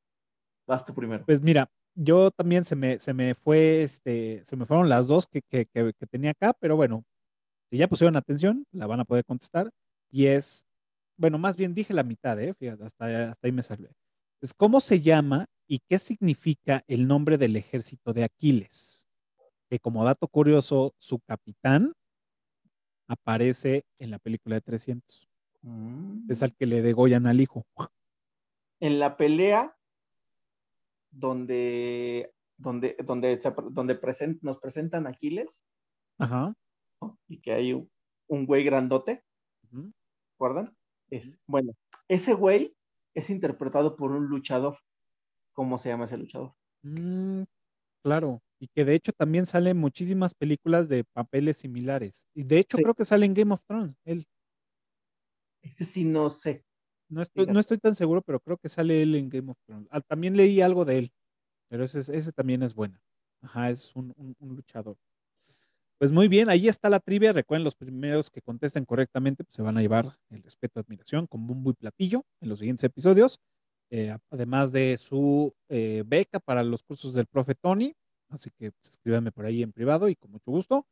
[0.66, 1.24] Vas tú primero.
[1.24, 5.26] Pues mira, yo también se me, se me fue, este, se me fueron las dos
[5.26, 7.04] que, que, que, tenía acá, pero bueno,
[7.70, 9.70] si ya pusieron atención, la van a poder contestar.
[10.10, 10.66] Y es,
[11.16, 12.54] bueno, más bien dije la mitad, ¿eh?
[12.54, 13.90] Fíjate, hasta, hasta ahí me salvé.
[14.40, 19.06] Es cómo se llama y qué significa el nombre del ejército de Aquiles.
[19.68, 21.92] Que como dato curioso, su capitán
[23.08, 25.28] aparece en la película de 300.
[26.28, 26.54] Es al mm.
[26.58, 27.66] que le degollan al hijo
[28.80, 29.76] en la pelea
[31.10, 33.38] donde, donde, donde,
[33.70, 35.64] donde nos presentan Aquiles.
[37.28, 39.24] Y que hay un, güey grandote.
[40.32, 40.76] ¿Recuerdan?
[41.11, 41.72] Es, bueno,
[42.09, 42.74] ese güey
[43.14, 44.76] es interpretado por un luchador.
[45.53, 46.55] ¿Cómo se llama ese luchador?
[46.82, 47.44] Mm,
[48.03, 52.26] claro, y que de hecho también sale en muchísimas películas de papeles similares.
[52.34, 54.26] Y de hecho creo que sale en Game of Thrones, él.
[55.62, 56.64] Ese sí no sé.
[57.09, 59.88] No estoy, no estoy tan seguro, pero creo que sale él en Game of Thrones.
[59.90, 61.12] Ah, también leí algo de él,
[61.68, 62.99] pero ese, ese también es bueno.
[63.42, 64.97] Ajá, es un, luchador.
[65.99, 67.32] Pues muy bien, ahí está la trivia.
[67.32, 71.47] Recuerden, los primeros que contesten correctamente pues se van a llevar el respeto, admiración con
[71.47, 73.40] bombo y platillo en los siguientes episodios.
[73.88, 77.94] Eh, además de su eh, beca para los cursos del profe Tony.
[78.28, 80.86] Así que pues, escríbanme por ahí en privado y con mucho gusto.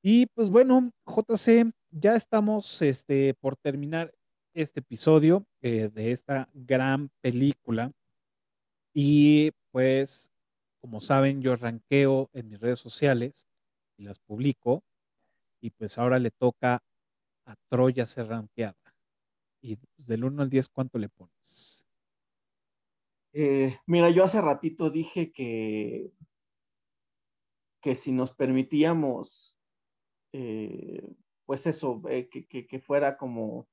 [0.00, 4.14] Y pues bueno, JC, ya estamos este, por terminar
[4.54, 7.90] este episodio eh, de esta gran película.
[8.94, 10.30] Y pues,
[10.80, 13.48] como saben, yo ranqueo en mis redes sociales
[13.98, 14.84] y las publico.
[15.60, 16.82] Y pues ahora le toca
[17.44, 18.94] a Troya ser ranqueada.
[19.60, 21.84] Y pues, del 1 al 10, ¿cuánto le pones?
[23.32, 26.12] Eh, mira, yo hace ratito dije que,
[27.82, 29.58] que si nos permitíamos,
[30.32, 33.68] eh, pues eso, que, que, fuera como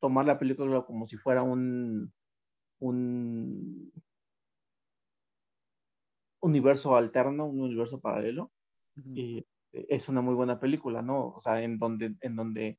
[0.00, 2.12] tomar la película como si fuera un,
[2.78, 3.92] un
[6.40, 8.50] universo alterno, un universo paralelo.
[9.14, 11.28] Y es una muy buena película, ¿no?
[11.28, 12.78] O sea, en donde, en donde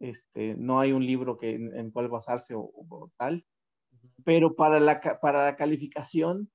[0.00, 3.44] este, no hay un libro que, en, cual basarse o, tal.
[4.24, 6.50] Pero para la, para la calificación,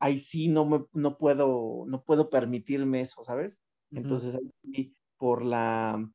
[0.00, 3.62] ahí sí no, me, no, puedo, no puedo permitirme eso, ¿sabes?
[3.92, 4.36] Entonces,
[4.74, 6.10] ahí, por la,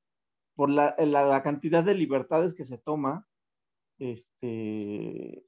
[0.55, 3.27] por la, la, cantidad de libertades que se toma,
[3.99, 5.45] este,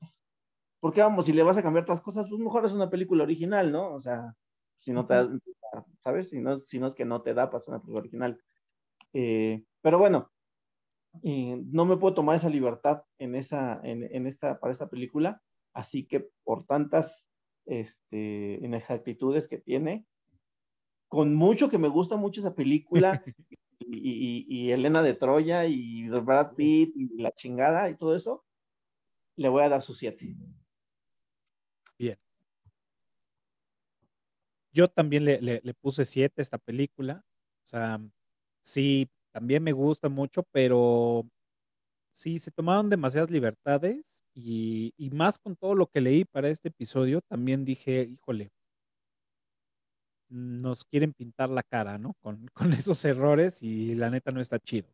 [0.79, 3.71] porque vamos, si le vas a cambiar otras cosas, pues mejor es una película original,
[3.71, 3.93] ¿no?
[3.93, 4.35] O sea,
[4.77, 5.15] si no te
[6.03, 6.29] ¿sabes?
[6.29, 8.41] Si no, si no es que no te da para una película original.
[9.13, 10.31] Eh, pero bueno,
[11.23, 15.41] eh, no me puedo tomar esa libertad en esa, en, en, esta, para esta película,
[15.73, 17.29] así que por tantas
[17.65, 20.05] este, inexactitudes que tiene,
[21.07, 23.23] con mucho que me gusta mucho esa película,
[23.79, 28.45] y, Elena de Troya y Brad Pitt y la chingada y todo eso,
[29.35, 30.35] le voy a dar su 7.
[31.97, 32.17] Bien.
[34.79, 37.25] Yo también le, puse 7 a esta película.
[37.65, 37.99] O sea,
[38.61, 41.27] sí, también me gusta mucho, pero
[42.13, 46.69] sí, se tomaron demasiadas libertades y, y, más con todo lo que leí para este
[46.69, 48.51] episodio, también dije, híjole,
[50.29, 52.13] nos quieren pintar la cara, ¿no?
[52.21, 54.87] Con, con, esos errores y la neta no está chido.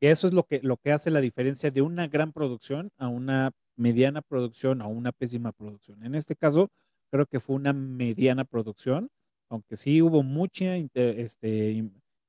[0.00, 3.06] Y eso es lo que, lo que hace la diferencia de una gran producción a
[3.06, 6.04] una mediana producción a una pésima producción.
[6.04, 6.68] En este caso,
[7.12, 9.08] creo que fue una mediana producción.
[9.50, 11.72] Aunque sí hubo mucha este,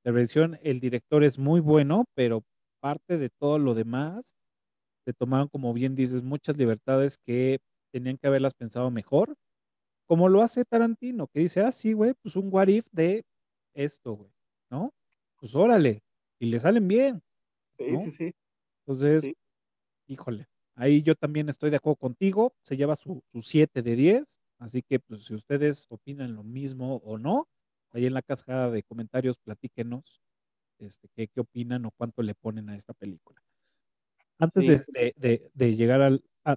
[0.03, 2.43] intervención, el director es muy bueno, pero
[2.81, 4.33] parte de todo lo demás
[5.05, 7.59] se tomaron, como bien dices, muchas libertades que
[7.93, 9.35] tenían que haberlas pensado mejor,
[10.07, 13.23] como lo hace Tarantino, que dice, ah, sí, güey, pues un what if de
[13.75, 14.31] esto, güey,
[14.71, 14.91] ¿no?
[15.39, 16.01] Pues órale,
[16.39, 17.21] y le salen bien.
[17.71, 18.33] Sí, sí, sí.
[18.85, 19.31] Entonces,
[20.07, 24.81] híjole, ahí yo también estoy de acuerdo contigo, se lleva su 7 de 10, así
[24.81, 27.47] que pues si ustedes opinan lo mismo o no,
[27.91, 30.21] ahí en la caja de comentarios platíquenos
[30.79, 33.41] este, qué, qué opinan o cuánto le ponen a esta película.
[34.39, 36.23] Antes de, llegar al...
[36.43, 36.55] Ah,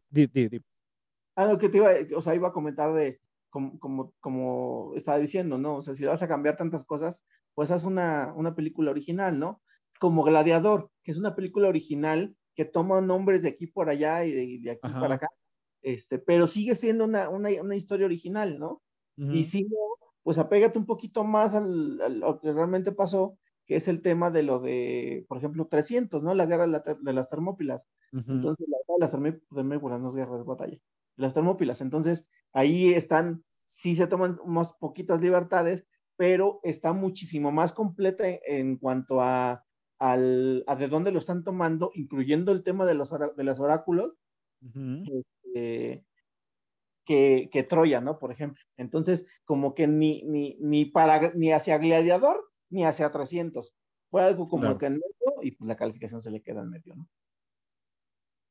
[1.36, 5.18] ah, lo que te iba, o sea, iba a comentar de, como, como, como estaba
[5.18, 5.76] diciendo, ¿no?
[5.76, 7.22] O sea, si vas a cambiar tantas cosas,
[7.54, 9.60] pues haz una, una película original, ¿no?
[10.00, 14.60] Como Gladiador, que es una película original que toma nombres de aquí por allá y
[14.60, 15.28] de, aquí para acá,
[15.84, 18.82] este, pero sigue siendo una, una, una historia original, ¿no?
[19.16, 19.76] Y si no,
[20.24, 24.30] pues apégate un poquito más al, a lo que realmente pasó, que es el tema
[24.30, 26.34] de lo de, por ejemplo, 300, ¿no?
[26.34, 27.88] La guerra de, las termópilas.
[28.12, 30.78] Entonces, la guerra de las termópilas no es guerra, es batalla.
[31.16, 31.80] Las termópilas.
[31.80, 38.78] Entonces, ahí están, sí se toman unas poquitas libertades, pero está muchísimo más completa en,
[38.78, 39.64] cuanto a,
[40.00, 44.14] al, a de dónde lo están tomando, incluyendo el tema de los, de los oráculos,
[45.54, 46.04] este,
[47.04, 48.18] que, que, Troya, ¿no?
[48.18, 48.62] Por ejemplo.
[48.76, 53.74] Entonces, como que ni, ni, ni, para, ni hacia Gladiador, ni hacia 300.
[54.10, 56.94] Fue algo como que en medio y pues la calificación se le queda en medio,
[56.94, 57.08] ¿no?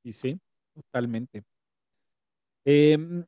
[0.03, 0.39] Y sí,
[0.73, 1.43] totalmente.
[2.65, 3.25] Em,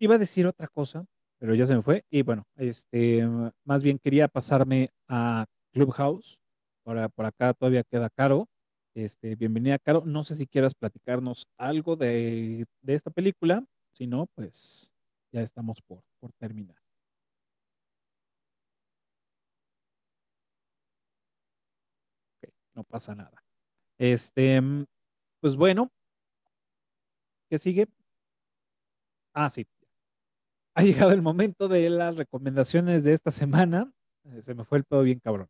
[0.00, 1.06] iba a decir otra cosa,
[1.38, 2.04] pero ya se me fue.
[2.10, 3.24] Y bueno, este,
[3.64, 6.40] más bien quería pasarme a Clubhouse.
[6.84, 8.48] Ahora por acá todavía queda Caro.
[8.94, 10.04] Este, bienvenida, Caro.
[10.06, 13.64] No sé si quieras platicarnos algo de, de esta película.
[13.92, 14.92] Si no, pues
[15.32, 16.76] ya estamos por, por terminar.
[22.74, 23.42] no pasa nada.
[23.98, 24.84] Este, mm,
[25.40, 25.90] pues bueno,
[27.48, 27.86] ¿qué sigue?
[29.32, 29.66] Ah, sí.
[30.76, 33.92] Ha llegado el momento de las recomendaciones de esta semana.
[34.24, 35.48] Eh, se me fue el pedo bien cabrón.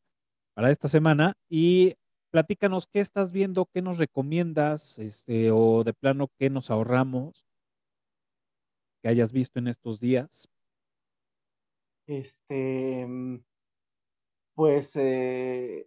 [0.54, 1.34] Para esta semana.
[1.48, 1.94] Y
[2.34, 7.46] platícanos qué estás viendo, qué nos recomiendas, este, o de plano qué nos ahorramos
[9.00, 10.50] que hayas visto en estos días.
[12.08, 13.44] Este, mm,
[14.56, 15.86] pues eh,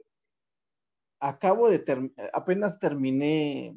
[1.20, 3.76] acabo de terminar, apenas terminé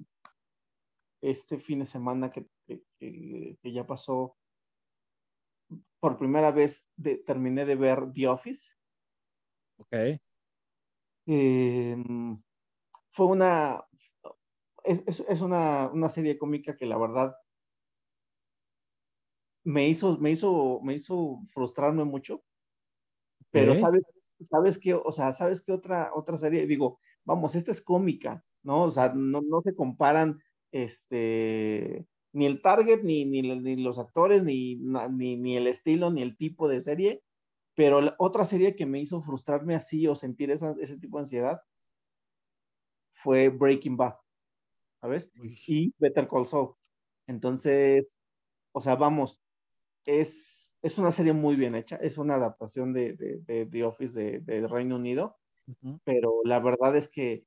[1.21, 2.47] este fin de semana que,
[3.65, 4.37] ya pasó.
[5.99, 6.89] Por primera vez
[7.27, 8.77] terminé de ver The Office.
[9.77, 10.21] Ok.
[11.27, 12.41] Em,
[13.11, 13.85] fue una.
[14.85, 17.37] Es, una, serie cómica que la verdad
[19.63, 22.43] me hizo, me hizo, me hizo frustrarme mucho.
[23.51, 24.03] Pero sabes,
[24.41, 28.85] sabes que, o sea, sabes que otra, otra serie, digo, vamos, esta es cómica, ¿no?
[28.85, 30.41] O sea, no, se comparan
[30.73, 33.43] este, ni el target, ni, ni,
[33.77, 37.23] los actores, ni, ni, el estilo, ni el tipo de serie,
[37.75, 41.61] pero otra serie que me hizo frustrarme así o sentir ese tipo de ansiedad
[43.13, 44.15] fue Breaking Bad,
[45.01, 45.31] ¿sabes?
[45.67, 46.75] Y Better Call Saul.
[47.27, 48.19] Entonces,
[48.73, 49.39] o sea, vamos,
[50.05, 54.67] es, es una serie muy bien hecha, es una adaptación de, de, de, Office de,
[54.67, 55.41] Reino Unido
[56.05, 57.45] pero la verdad es que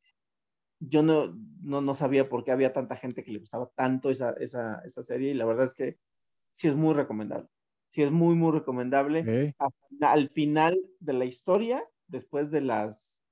[0.80, 4.82] yo no, no, sabía por qué había tanta gente que le gustaba tanto esa, esa,
[4.84, 5.98] esa, serie y la verdad es que
[6.52, 7.48] sí es muy recomendable.
[7.90, 9.54] Sí es muy, muy recomendable.
[10.02, 13.23] Al, final de la historia, después de las,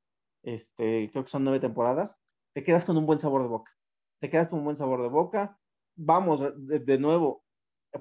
[0.43, 2.19] este, creo que son nueve temporadas,
[2.53, 3.71] te quedas con un buen sabor de boca.
[4.19, 5.57] Te quedas con un buen sabor de boca.
[5.95, 7.43] Vamos, de, de nuevo,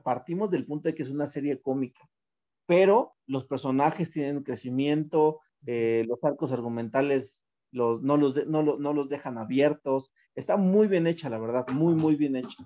[0.02, 2.08] partimos del punto de que es una serie cómica,
[2.66, 9.38] pero los personajes tienen crecimiento, eh, los arcos argumentales los, no, los no, los dejan
[9.38, 10.12] abiertos.
[10.34, 12.64] Está muy bien hecha, la verdad, muy, muy bien hecha.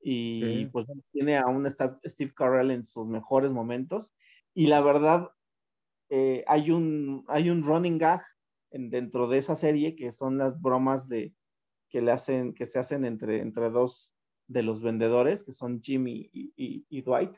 [0.00, 4.12] Y pues tiene a un Steve Carell en sus mejores momentos.
[4.54, 5.30] Y la verdad,
[6.10, 8.22] eh, hay, un, hay un running gag
[8.76, 11.34] en, dentro de esa serie que son las bromas de,
[11.88, 14.14] que, le hacen, que se hacen entre, entre dos
[14.46, 17.36] de los vendedores, que son Jimmy y, Dwight,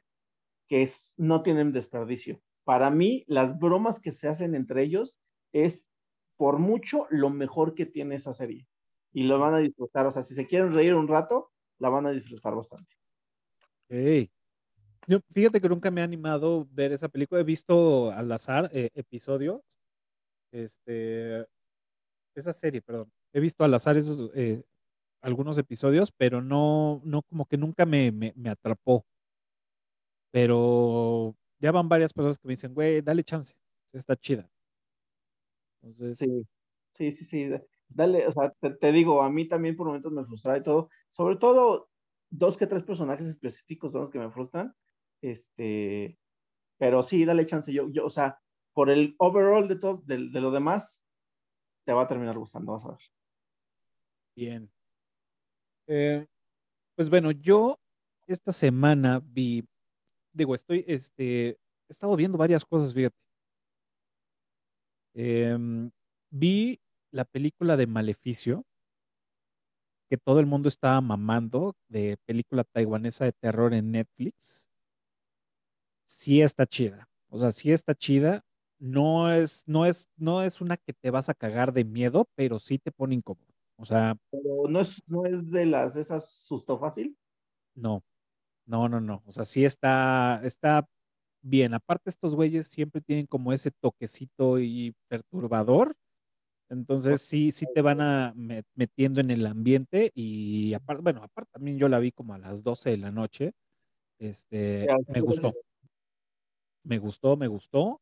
[0.66, 0.86] que
[1.16, 5.18] no tienen desperdicio para mí, las bromas que se hacen entre ellos
[5.54, 5.88] es
[6.36, 8.68] por mucho lo mejor que tiene esa serie.
[9.10, 10.04] Y lo van a disfrutar.
[10.04, 12.94] O sea, si se quieren reír un rato, la van a disfrutar bastante.
[15.32, 17.40] Fíjate que nunca me ha animado ver esa película.
[17.40, 19.62] He visto al azar eh, episodios.
[20.52, 21.46] Este.
[22.34, 23.10] Esa serie, perdón.
[23.32, 24.62] He visto al azar esos eh,
[25.20, 29.04] algunos episodios, pero no, no, como que nunca me, me, atrapó.
[30.30, 33.54] Pero ya van varias personas que me dicen, güey, dale chance,
[33.92, 34.48] está chida.
[36.14, 36.46] Sí,
[36.94, 37.50] sí, sí, sí.
[37.88, 40.90] Dale, o sea, te, digo, a mí también por momentos me frustra y todo.
[41.10, 41.88] Sobre todo,
[42.30, 44.74] dos que tres personajes específicos son los que me frustran.
[45.22, 46.18] Este,
[46.76, 47.72] pero sí, dale chance.
[47.72, 48.38] Yo, yo, o sea,
[48.78, 51.04] por el overall de todo, de, lo demás,
[51.84, 53.00] te va a terminar gustando, vas a ver.
[54.36, 54.70] Bien.
[55.88, 56.24] Eh,
[56.94, 57.76] pues bueno, yo
[58.28, 59.66] esta semana vi,
[60.32, 61.58] digo, estoy, este, he
[61.88, 63.16] estado viendo varias cosas, fíjate.
[65.14, 65.90] Em,
[66.30, 66.78] vi
[67.10, 68.64] la película de Maleficio,
[70.08, 74.68] que todo el mundo estaba mamando, de película taiwanesa de terror en Netflix.
[76.06, 77.08] Sí está chida.
[77.28, 78.44] O sea, sí está chida.
[78.78, 82.58] No es, no es, no es una que te vas a cagar de miedo, pero
[82.58, 83.46] sí te pone incómodo.
[83.76, 84.16] O sea.
[84.30, 87.16] Pero no es, no es de las esas susto fácil.
[87.74, 88.02] No,
[88.66, 89.22] no, no, no.
[89.26, 90.86] O sea, sí está, está
[91.42, 91.74] bien.
[91.74, 95.96] Aparte, estos güeyes siempre tienen como ese toquecito y perturbador.
[96.70, 98.34] Entonces sí, sí te van a
[98.74, 102.62] metiendo en el ambiente y aparte, bueno, aparte también yo la vi como a las
[102.62, 103.52] 12 de la noche.
[104.18, 105.54] Este, me gustó.
[106.84, 108.00] Me gustó, me gustó.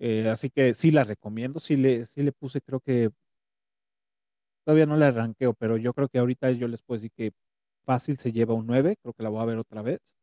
[0.00, 1.60] Eh, así que sí la recomiendo.
[1.60, 3.10] Sí le, sí le puse, creo que
[4.64, 7.32] todavía no la arranqueo, pero yo creo que ahorita yo les puedo decir que
[7.84, 8.96] fácil se lleva un 9.
[9.02, 10.16] Creo que la voy a ver otra vez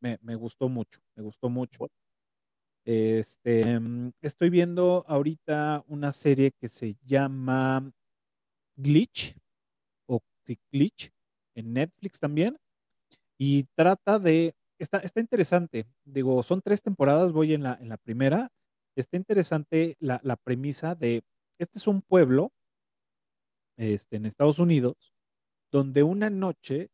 [0.00, 1.90] me, gustó mucho, me gustó mucho.
[2.84, 7.90] Este, mm, estoy viendo ahorita una serie que se llama
[8.76, 9.36] Glitch,
[10.06, 10.20] o
[10.72, 11.10] Glitch,
[11.54, 12.56] en Netflix también,
[13.38, 17.96] y trata de, está, está interesante, digo, son tres temporadas, voy en la, en la
[17.98, 18.50] primera,
[19.00, 21.22] está interesante la, premisa de,
[21.58, 22.52] este es un pueblo,
[23.76, 25.12] este, en Estados Unidos,
[25.72, 26.90] donde una noche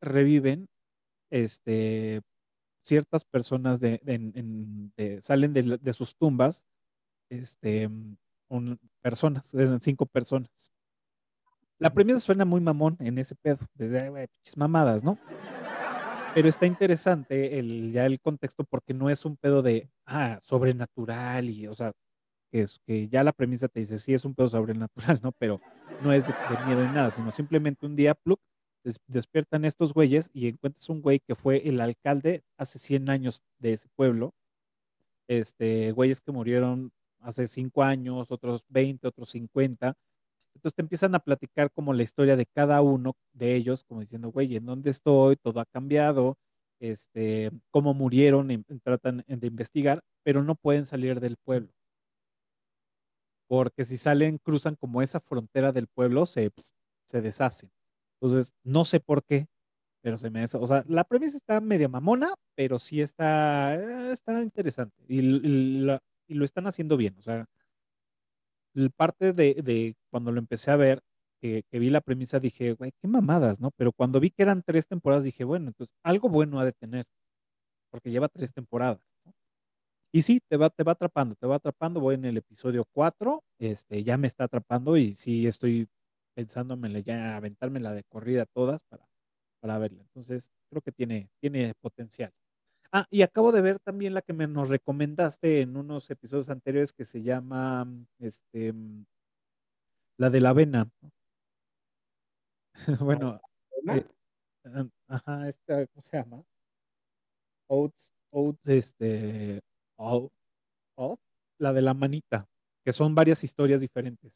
[0.00, 0.68] reviven
[1.30, 2.20] este,
[2.82, 4.00] ciertas personas de,
[5.22, 6.66] salen de, sus tumbas,
[7.30, 7.88] este,
[9.00, 10.72] personas, eran cinco personas.
[11.78, 15.18] La premisa suena muy mamón en ese pedo, desde mamadas, ¿no?
[16.38, 21.50] Pero está interesante el, ya el contexto porque no es un pedo de, ah, sobrenatural
[21.50, 21.90] y, o sea,
[22.52, 25.32] que, es, que ya la premisa te dice, sí, es un pedo sobrenatural, ¿no?
[25.32, 25.60] Pero
[26.00, 26.34] no es de,
[26.64, 28.38] miedo ni nada, sino simplemente un día, pluk,
[29.08, 33.72] despiertan estos güeyes y encuentras un güey que fue el alcalde hace 100 años de
[33.72, 34.32] ese pueblo.
[35.26, 39.96] Este, güeyes que murieron hace 5 años, otros 20, otros 50.
[40.58, 44.32] Entonces te empiezan a platicar como la historia de cada uno de ellos, como diciendo,
[44.32, 45.36] güey, ¿en dónde estoy?
[45.36, 46.36] Todo ha cambiado,
[46.80, 51.68] este, cómo murieron, y tratan de investigar, pero no pueden salir del pueblo.
[53.46, 56.50] Porque si salen, cruzan como esa frontera del pueblo, se,
[57.06, 57.70] se deshacen.
[58.20, 59.46] Entonces, no sé por qué,
[60.02, 60.44] pero se me...
[60.44, 64.96] O sea, la premisa está medio mamona, pero sí está, eh, está interesante.
[65.08, 67.14] Y, lo están haciendo bien.
[67.16, 67.46] O sea,
[68.94, 71.00] parte de, cuando lo empecé a ver,
[71.40, 73.70] que, vi la premisa, dije, güey, qué mamadas, ¿no?
[73.72, 77.06] Pero cuando vi que eran tres temporadas, dije, bueno, entonces algo bueno ha de tener,
[77.90, 79.00] porque lleva tres temporadas.
[80.12, 82.00] Y sí, te va, te va atrapando, te va atrapando.
[82.00, 85.88] Voy en el episodio 4, este, ya me está atrapando y sí estoy
[86.34, 89.06] pensándome ya aventarme la de corrida todas para,
[89.60, 90.02] para verla.
[90.02, 92.32] Entonces, creo que tiene, tiene potencial.
[92.92, 96.92] Ah, y acabo de ver también la que me nos recomendaste en unos episodios anteriores
[96.92, 97.86] que se llama
[98.18, 98.72] este
[100.16, 100.90] la de la avena.
[103.00, 103.40] bueno,
[103.92, 104.04] eh,
[105.08, 106.42] ajá, esta, ¿cómo se llama?
[107.68, 109.60] Oats, oats, este,
[109.96, 110.30] oh,
[111.58, 112.48] la de la manita,
[112.84, 114.32] que son varias historias diferentes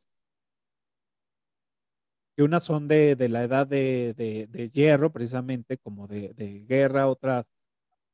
[2.36, 7.44] que unas son de, la edad de, hierro, precisamente, como de, guerra, otras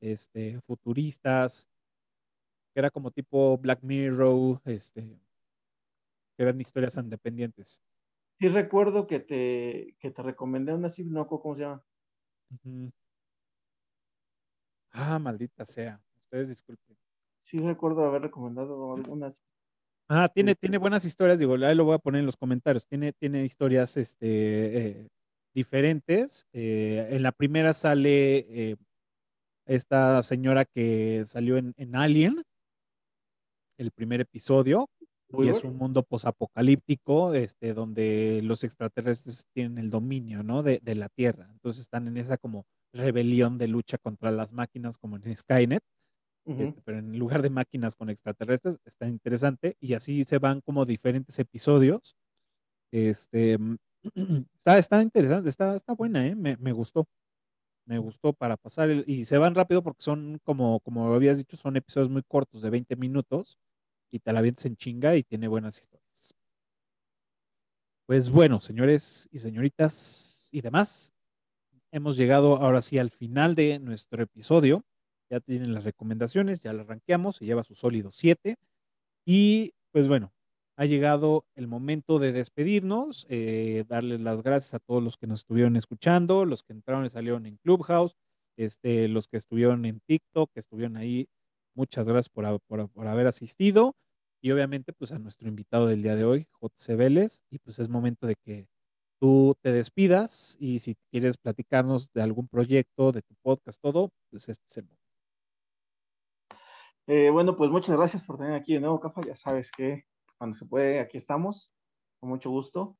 [0.00, 1.68] este, futuristas,
[2.72, 5.02] que era como tipo Black Mirror, este,
[6.36, 7.82] que eran historias independientes.
[8.40, 11.82] Sí recuerdo que te, que te recomendé una así, ¿cómo se llama?
[14.92, 16.00] Ah, maldita sea.
[16.24, 16.96] Ustedes disculpen.
[17.40, 19.42] Sí recuerdo haber recomendado algunas.
[20.08, 22.86] Ah, tiene, tiene buenas historias, digo, ahí lo voy a poner en los comentarios.
[22.86, 25.08] Tiene, tiene historias este, eh,
[25.54, 26.46] diferentes.
[26.52, 28.76] Eh, en la primera sale eh,
[29.68, 32.42] esta señora que salió en, Alien,
[33.78, 34.88] el primer episodio,
[35.30, 40.62] y es un mundo posapocalíptico, este, donde los extraterrestres tienen el dominio, ¿no?
[40.62, 41.48] De, de la Tierra.
[41.52, 42.64] Entonces están en esa como
[42.94, 45.82] rebelión de lucha contra las máquinas, como en Skynet.
[46.46, 50.86] Este, pero en lugar de máquinas con extraterrestres, está interesante y así se van como
[50.86, 52.16] diferentes episodios.
[52.90, 53.58] Este,
[54.56, 56.34] está, está interesante, está, está buena, ¿eh?
[56.34, 57.06] me, me gustó.
[57.88, 61.76] Me gustó para pasar y se van rápido porque son como, como habías dicho, son
[61.76, 63.58] episodios muy cortos de 20 minutos
[64.12, 66.34] y te la vienes en chinga y tiene buenas historias.
[68.06, 71.12] Pues bueno, señores y señoritas y demás,
[71.92, 74.84] hemos llegado ahora sí al final de nuestro episodio.
[75.30, 78.56] Ya tienen las recomendaciones, ya las ranqueamos, se lleva su sólido 7.
[79.26, 80.32] Y pues bueno,
[80.78, 85.40] ha llegado el momento de despedirnos, eh, darles las gracias a todos los que nos
[85.40, 88.14] estuvieron escuchando, los que entraron y salieron en Clubhouse,
[88.56, 91.28] este, los que estuvieron en TikTok, que estuvieron ahí.
[91.74, 93.96] Muchas gracias por, por, haber asistido.
[94.40, 96.94] Y obviamente, pues a nuestro invitado del día de hoy, J.C.
[96.94, 97.42] Vélez.
[97.50, 98.68] Y pues es momento de que
[99.18, 104.48] tú te despidas y si quieres platicarnos de algún proyecto, de tu podcast, todo, pues
[104.48, 105.02] este es el momento.
[107.08, 109.22] Eh, bueno, pues muchas gracias por tener aquí de nuevo, Cafa.
[109.26, 110.04] Ya sabes que
[110.38, 111.74] cuando se puede, aquí estamos,
[112.20, 112.96] con mucho gusto.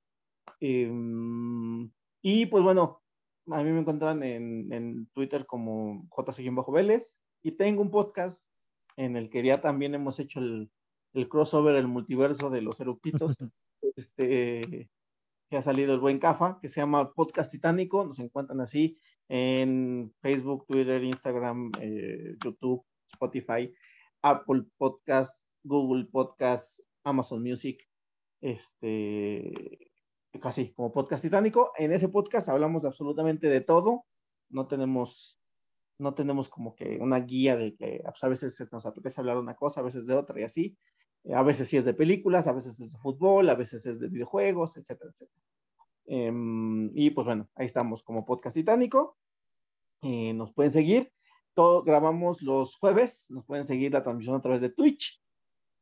[0.61, 1.91] Em,
[2.23, 3.03] y pues bueno,
[3.51, 6.09] a mí me encuentran en, Twitter como
[6.53, 8.51] Bajo Vélez y tengo un podcast
[8.97, 10.71] en el que ya también hemos hecho el,
[11.29, 13.37] crossover, el multiverso de los eructitos,
[13.97, 14.91] este,
[15.49, 20.13] que ha salido el buen Cafa, que se llama Podcast Titánico, nos encuentran así en
[20.21, 23.73] Facebook, Twitter, Instagram, eh, YouTube, Spotify,
[24.23, 27.89] Apple Podcast, Google Podcast, Amazon Music,
[28.41, 29.53] este,
[30.41, 31.73] casi como podcast titánico.
[31.77, 34.05] En ese podcast hablamos absolutamente de todo.
[34.51, 35.39] No tenemos,
[35.99, 39.57] no tenemos como que una guía de que pues, a veces nos apetece hablar una
[39.57, 40.79] cosa, a veces de otra y así.
[41.35, 44.09] A veces sí es de películas, a veces es de fútbol, a veces es de
[44.09, 45.43] videojuegos, etcétera, etcétera.
[46.07, 49.19] Em, y pues bueno, ahí estamos como podcast titánico.
[50.03, 51.13] Eh, nos pueden seguir.
[51.55, 55.21] Todo, grabamos los jueves, nos pueden seguir la transmisión a través de Twitch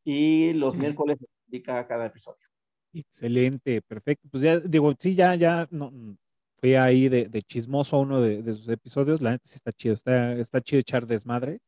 [0.07, 2.47] y los miércoles se publica cada episodio.
[2.95, 4.29] Excelente, perfecto.
[4.31, 5.93] Pues ya digo, sí, ya, ya no,
[6.55, 9.21] fui ahí de, de chismoso uno de, de, sus episodios.
[9.21, 11.59] La neta sí está chido, está, está chido echar desmadre.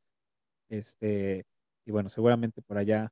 [0.69, 1.45] Este,
[1.85, 3.11] y bueno, seguramente por allá,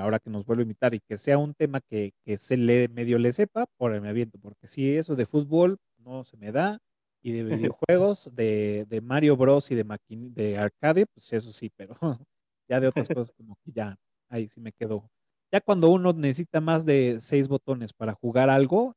[0.00, 2.86] ahora que nos vuelve a invitar y que sea un tema que, que se le
[2.88, 6.52] medio le sepa, por el me aviento, porque si eso de fútbol no se me
[6.52, 6.78] da,
[7.22, 7.42] y de
[7.78, 9.70] videojuegos, de, de Mario Bros.
[9.72, 11.96] y de, de arcade, pues eso sí, pero
[12.68, 13.98] ya de otras cosas como que ya
[14.28, 15.08] ahí sí me quedo.
[15.52, 18.96] Ya cuando uno necesita más de seis botones para jugar algo,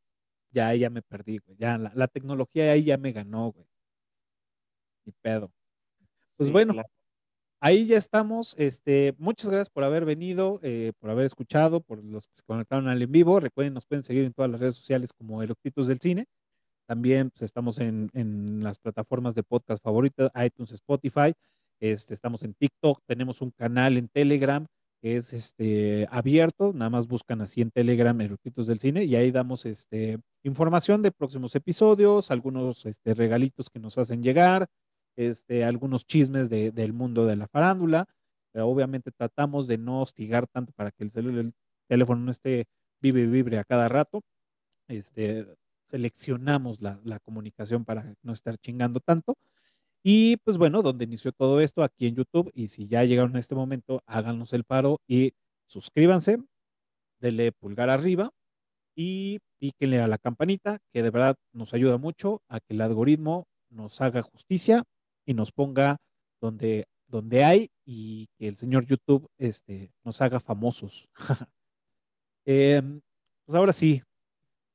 [0.52, 1.58] ya ahí ya me perdí, güey.
[1.58, 3.68] Ya la, tecnología ahí ya me ganó, güey.
[5.06, 5.52] Ni pedo.
[6.38, 6.74] Pues bueno,
[7.60, 8.56] ahí ya estamos.
[8.58, 12.88] Este, muchas gracias por haber venido, eh, por haber escuchado, por los que se conectaron
[12.88, 13.40] al en vivo.
[13.40, 16.26] Recuerden, nos pueden seguir en todas las redes sociales como Eructitos del Cine.
[16.88, 21.34] También pues, estamos en, en, las plataformas de podcast favoritas, iTunes, Spotify.
[21.80, 24.66] Este, estamos en TikTok, tenemos un canal en Telegram
[25.02, 29.66] es este, abierto, nada más buscan así en Telegram Eructitos del Cine y ahí damos
[29.66, 34.68] este, información de próximos episodios, algunos este, regalitos que nos hacen llegar,
[35.16, 38.06] este, algunos chismes de, del mundo de la farándula.
[38.54, 41.54] obviamente tratamos de no hostigar tanto para que el,
[41.88, 42.66] teléfono no esté
[43.02, 44.22] vive y vibre a cada rato.
[44.88, 45.48] Este,
[45.86, 49.38] seleccionamos la, la comunicación para no estar chingando tanto.
[50.10, 52.50] Y pues bueno, donde inició todo esto aquí en YouTube.
[52.54, 55.34] Y si ya llegaron a este momento, háganos el paro y
[55.68, 56.38] suscríbanse,
[57.20, 58.30] denle pulgar arriba
[58.96, 63.48] y píquenle a la campanita, que de verdad nos ayuda mucho a que el algoritmo
[63.70, 64.86] nos haga justicia
[65.26, 65.98] y nos ponga
[66.42, 71.10] donde, donde hay y que el señor YouTube este, nos haga famosos.
[72.46, 73.02] Em,
[73.46, 74.02] pues ahora sí,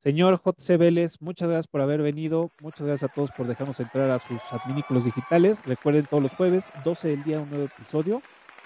[0.02, 0.78] Señor J.C.
[0.78, 2.50] Vélez, muchas gracias por haber venido.
[2.60, 5.64] Muchas gracias a todos por dejarnos entrar a sus adminículos digitales.
[5.64, 8.20] Recuerden todos los jueves, 12 del día, un nuevo episodio.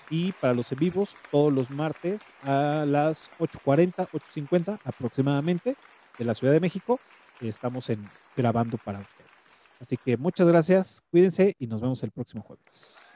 [0.08, 5.76] Y para los en vivos, todos los martes a las 8.40, 8.50 aproximadamente
[6.18, 6.98] de la Ciudad de México,
[7.42, 9.74] estamos en, grabando para ustedes.
[9.78, 13.14] Así que muchas gracias, cuídense y nos vemos el próximo jueves.